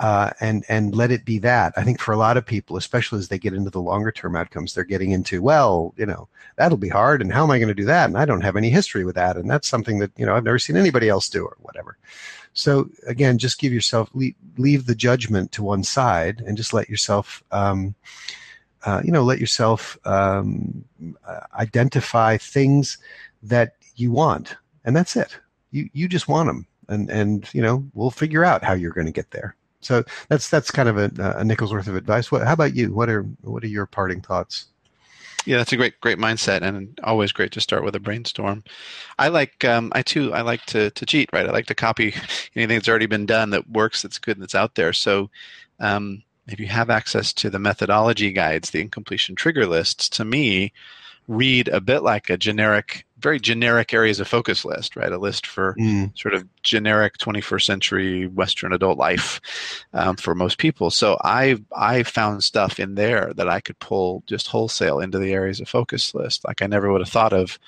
Uh, 0.00 0.30
and 0.40 0.64
and 0.70 0.94
let 0.94 1.10
it 1.10 1.26
be 1.26 1.38
that. 1.38 1.74
I 1.76 1.84
think 1.84 2.00
for 2.00 2.12
a 2.12 2.16
lot 2.16 2.38
of 2.38 2.46
people, 2.46 2.78
especially 2.78 3.18
as 3.18 3.28
they 3.28 3.38
get 3.38 3.52
into 3.52 3.68
the 3.68 3.82
longer 3.82 4.10
term 4.10 4.34
outcomes, 4.34 4.72
they're 4.72 4.82
getting 4.82 5.10
into 5.10 5.42
well, 5.42 5.92
you 5.98 6.06
know, 6.06 6.26
that'll 6.56 6.78
be 6.78 6.88
hard, 6.88 7.20
and 7.20 7.30
how 7.30 7.44
am 7.44 7.50
I 7.50 7.58
going 7.58 7.68
to 7.68 7.74
do 7.74 7.84
that? 7.84 8.08
And 8.08 8.16
I 8.16 8.24
don't 8.24 8.40
have 8.40 8.56
any 8.56 8.70
history 8.70 9.04
with 9.04 9.16
that, 9.16 9.36
and 9.36 9.50
that's 9.50 9.68
something 9.68 9.98
that 9.98 10.10
you 10.16 10.24
know 10.24 10.34
I've 10.34 10.44
never 10.44 10.58
seen 10.58 10.78
anybody 10.78 11.10
else 11.10 11.28
do 11.28 11.44
or 11.44 11.54
whatever. 11.60 11.98
So 12.54 12.88
again, 13.06 13.36
just 13.36 13.60
give 13.60 13.74
yourself 13.74 14.08
leave, 14.14 14.36
leave 14.56 14.86
the 14.86 14.94
judgment 14.94 15.52
to 15.52 15.62
one 15.62 15.84
side 15.84 16.42
and 16.46 16.56
just 16.56 16.72
let 16.72 16.88
yourself 16.88 17.44
um, 17.52 17.94
uh, 18.84 19.02
you 19.04 19.12
know, 19.12 19.22
let 19.22 19.38
yourself 19.38 19.98
um, 20.04 20.84
identify 21.54 22.36
things 22.36 22.98
that 23.42 23.74
you 23.96 24.10
want, 24.10 24.56
and 24.84 24.96
that's 24.96 25.16
it. 25.16 25.38
You 25.70 25.88
you 25.92 26.08
just 26.08 26.28
want 26.28 26.48
them, 26.48 26.66
and 26.88 27.10
and 27.10 27.52
you 27.54 27.62
know, 27.62 27.84
we'll 27.94 28.10
figure 28.10 28.44
out 28.44 28.64
how 28.64 28.72
you're 28.72 28.92
going 28.92 29.06
to 29.06 29.12
get 29.12 29.30
there. 29.30 29.56
So 29.80 30.04
that's 30.28 30.48
that's 30.50 30.70
kind 30.70 30.88
of 30.88 30.98
a, 30.98 31.10
a 31.36 31.44
nickel's 31.44 31.72
worth 31.72 31.88
of 31.88 31.96
advice. 31.96 32.30
What, 32.30 32.46
how 32.46 32.52
about 32.52 32.74
you? 32.74 32.92
What 32.92 33.08
are 33.08 33.22
what 33.42 33.64
are 33.64 33.68
your 33.68 33.86
parting 33.86 34.20
thoughts? 34.20 34.66
Yeah, 35.46 35.56
that's 35.56 35.72
a 35.72 35.76
great 35.76 35.98
great 36.00 36.18
mindset, 36.18 36.60
and 36.62 36.98
always 37.02 37.32
great 37.32 37.52
to 37.52 37.60
start 37.60 37.84
with 37.84 37.96
a 37.96 38.00
brainstorm. 38.00 38.62
I 39.18 39.28
like 39.28 39.64
um, 39.64 39.90
I 39.94 40.02
too 40.02 40.32
I 40.34 40.42
like 40.42 40.64
to 40.66 40.90
to 40.90 41.06
cheat, 41.06 41.30
right? 41.32 41.46
I 41.46 41.50
like 41.50 41.66
to 41.66 41.74
copy 41.74 42.14
anything 42.56 42.76
that's 42.76 42.88
already 42.88 43.06
been 43.06 43.26
done 43.26 43.50
that 43.50 43.70
works, 43.70 44.02
that's 44.02 44.18
good, 44.18 44.40
that's 44.40 44.54
out 44.54 44.74
there. 44.74 44.92
So 44.92 45.30
um, 45.80 46.22
if 46.52 46.60
you 46.60 46.66
have 46.66 46.90
access 46.90 47.32
to 47.34 47.50
the 47.50 47.58
methodology 47.58 48.32
guides, 48.32 48.70
the 48.70 48.80
incompletion 48.80 49.34
trigger 49.34 49.66
lists, 49.66 50.08
to 50.10 50.24
me, 50.24 50.72
read 51.28 51.68
a 51.68 51.80
bit 51.80 52.02
like 52.02 52.28
a 52.28 52.36
generic, 52.36 53.06
very 53.18 53.38
generic 53.38 53.94
areas 53.94 54.18
of 54.18 54.26
focus 54.26 54.64
list, 54.64 54.96
right? 54.96 55.12
A 55.12 55.18
list 55.18 55.46
for 55.46 55.76
mm. 55.78 56.16
sort 56.18 56.34
of 56.34 56.44
generic 56.62 57.18
21st 57.18 57.62
century 57.62 58.26
Western 58.26 58.72
adult 58.72 58.98
life 58.98 59.40
um, 59.92 60.16
for 60.16 60.34
most 60.34 60.58
people. 60.58 60.90
So 60.90 61.16
I 61.22 61.56
I 61.76 62.02
found 62.02 62.42
stuff 62.42 62.80
in 62.80 62.96
there 62.96 63.32
that 63.34 63.48
I 63.48 63.60
could 63.60 63.78
pull 63.78 64.24
just 64.26 64.48
wholesale 64.48 64.98
into 64.98 65.18
the 65.18 65.32
areas 65.32 65.60
of 65.60 65.68
focus 65.68 66.14
list, 66.14 66.44
like 66.44 66.62
I 66.62 66.66
never 66.66 66.90
would 66.90 67.00
have 67.00 67.08
thought 67.08 67.32
of 67.32 67.58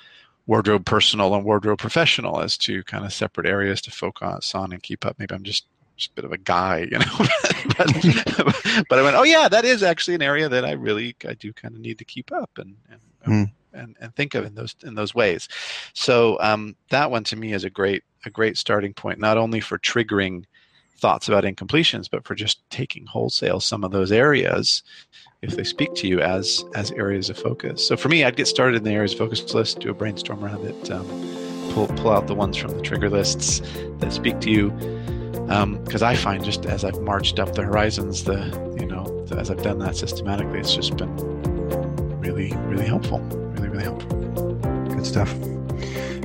wardrobe 0.45 0.85
personal 0.85 1.33
and 1.33 1.45
wardrobe 1.45 1.79
professional 1.79 2.41
as 2.41 2.57
two 2.57 2.83
kind 2.83 3.05
of 3.05 3.13
separate 3.13 3.47
areas 3.47 3.81
to 3.81 3.91
focus 3.91 4.53
on 4.53 4.73
and 4.73 4.83
keep 4.83 5.05
up. 5.05 5.15
Maybe 5.17 5.33
I'm 5.33 5.43
just 5.43 5.65
just 6.03 6.11
a 6.11 6.15
bit 6.15 6.25
of 6.25 6.31
a 6.31 6.37
guy, 6.37 6.87
you 6.91 6.99
know. 6.99 7.05
but, 7.77 8.85
but, 8.89 8.99
I 8.99 9.01
went, 9.01 9.15
oh 9.15 9.23
yeah, 9.23 9.47
that 9.47 9.65
is 9.65 9.83
actually 9.83 10.15
an 10.15 10.21
area 10.21 10.49
that 10.49 10.65
I 10.65 10.71
really 10.71 11.15
I 11.27 11.33
do 11.33 11.53
kind 11.53 11.73
of 11.73 11.81
need 11.81 11.97
to 11.99 12.05
keep 12.05 12.31
up 12.31 12.51
and 12.57 12.75
and, 12.89 13.01
mm. 13.25 13.51
and, 13.73 13.95
and 13.99 14.15
think 14.15 14.35
of 14.35 14.45
in 14.45 14.55
those 14.55 14.75
in 14.83 14.95
those 14.95 15.15
ways. 15.15 15.47
So 15.93 16.37
um, 16.41 16.75
that 16.89 17.11
one 17.11 17.23
to 17.25 17.35
me 17.35 17.53
is 17.53 17.63
a 17.63 17.69
great 17.69 18.03
a 18.25 18.29
great 18.29 18.57
starting 18.57 18.93
point, 18.93 19.19
not 19.19 19.37
only 19.37 19.59
for 19.59 19.77
triggering 19.79 20.45
thoughts 20.97 21.27
about 21.27 21.43
incompletions, 21.43 22.09
but 22.09 22.25
for 22.25 22.35
just 22.35 22.61
taking 22.69 23.05
wholesale 23.05 23.59
some 23.59 23.83
of 23.83 23.91
those 23.91 24.11
areas 24.11 24.83
if 25.41 25.57
they 25.57 25.63
speak 25.63 25.93
to 25.95 26.07
you 26.07 26.21
as 26.21 26.63
as 26.75 26.91
areas 26.91 27.29
of 27.29 27.37
focus. 27.37 27.85
So 27.85 27.97
for 27.97 28.09
me, 28.09 28.23
I'd 28.23 28.35
get 28.35 28.47
started 28.47 28.77
in 28.77 28.83
the 28.83 28.91
areas 28.91 29.13
of 29.13 29.19
focus 29.19 29.53
list, 29.53 29.79
do 29.79 29.89
a 29.89 29.93
brainstorm 29.93 30.43
around 30.43 30.65
it, 30.65 30.91
um, 30.91 31.07
pull 31.71 31.87
pull 31.87 32.11
out 32.11 32.27
the 32.27 32.35
ones 32.35 32.57
from 32.57 32.71
the 32.71 32.81
trigger 32.81 33.09
lists 33.09 33.61
that 33.99 34.11
speak 34.11 34.39
to 34.41 34.51
you. 34.51 34.69
Because 35.53 36.01
um, 36.01 36.07
I 36.07 36.15
find 36.15 36.43
just 36.43 36.65
as 36.65 36.83
I've 36.83 36.99
marched 37.01 37.37
up 37.37 37.53
the 37.53 37.61
horizons, 37.61 38.23
the 38.23 38.39
you 38.79 38.87
know 38.87 39.25
as 39.37 39.51
I've 39.51 39.61
done 39.61 39.77
that 39.79 39.95
systematically, 39.95 40.59
it's 40.59 40.73
just 40.73 40.97
been 40.97 41.15
really 42.19 42.51
really 42.65 42.85
helpful, 42.85 43.19
really 43.19 43.69
really 43.69 43.83
helpful. 43.83 44.17
Good 44.95 45.05
stuff. 45.05 45.31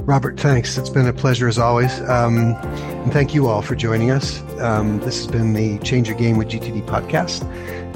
Robert, 0.09 0.41
thanks. 0.41 0.79
It's 0.79 0.89
been 0.89 1.07
a 1.07 1.13
pleasure 1.13 1.47
as 1.47 1.59
always. 1.59 2.01
Um, 2.09 2.55
and 2.55 3.13
thank 3.13 3.35
you 3.35 3.49
all 3.49 3.61
for 3.61 3.75
joining 3.75 4.11
us. 4.11 4.41
Um, 4.61 4.99
this 5.01 5.19
has 5.19 5.27
been 5.27 5.53
the 5.53 5.79
Change 5.81 6.09
Your 6.09 6.17
Game 6.17 6.39
with 6.39 6.49
GTD 6.49 6.87
podcast. 6.87 7.45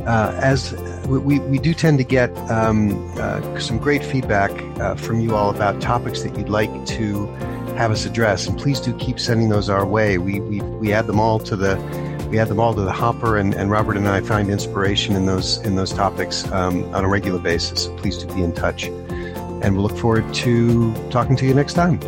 Uh, 0.07 0.38
as 0.42 0.75
we, 1.07 1.38
we 1.38 1.59
do 1.59 1.73
tend 1.73 1.97
to 1.97 2.05
get 2.05 2.37
um, 2.51 3.11
uh, 3.18 3.59
some 3.59 3.79
great 3.79 4.05
feedback 4.05 4.51
uh, 4.79 4.95
from 4.97 5.21
you 5.21 5.35
all 5.35 5.49
about 5.49 5.81
topics 5.81 6.23
that 6.23 6.37
you'd 6.37 6.51
like 6.51 6.85
to 6.85 7.27
us 7.90 8.07
address, 8.07 8.47
and 8.47 8.59
please 8.59 8.81
do 8.81 8.97
keep 8.99 9.18
sending 9.18 9.49
those 9.49 9.68
our 9.68 9.85
way. 9.85 10.18
We, 10.18 10.40
we, 10.40 10.61
we 10.61 10.92
add 10.92 11.07
them 11.07 11.21
all 11.21 11.38
to 11.40 11.57
the 11.57 11.77
we 12.31 12.38
add 12.38 12.49
them 12.49 12.61
all 12.61 12.73
to 12.73 12.81
the 12.81 12.92
hopper, 12.92 13.37
and, 13.37 13.55
and 13.55 13.71
Robert 13.71 13.97
and 13.99 14.09
I 14.09 14.23
find 14.23 14.49
inspiration 14.49 15.16
in 15.16 15.27
those 15.27 15.59
in 15.59 15.75
those 15.75 15.92
topics 15.92 16.51
um, 16.53 16.85
on 16.95 17.05
a 17.05 17.09
regular 17.09 17.38
basis. 17.38 17.85
So 17.85 17.97
please 17.97 18.16
do 18.18 18.33
be 18.35 18.42
in 18.42 18.53
touch, 18.53 18.85
and 18.85 19.75
we'll 19.75 19.83
look 19.83 19.99
forward 19.99 20.33
to 20.35 20.95
talking 21.11 21.37
to 21.37 21.47
you 21.47 21.55
next 21.55 21.75
time. 21.75 22.01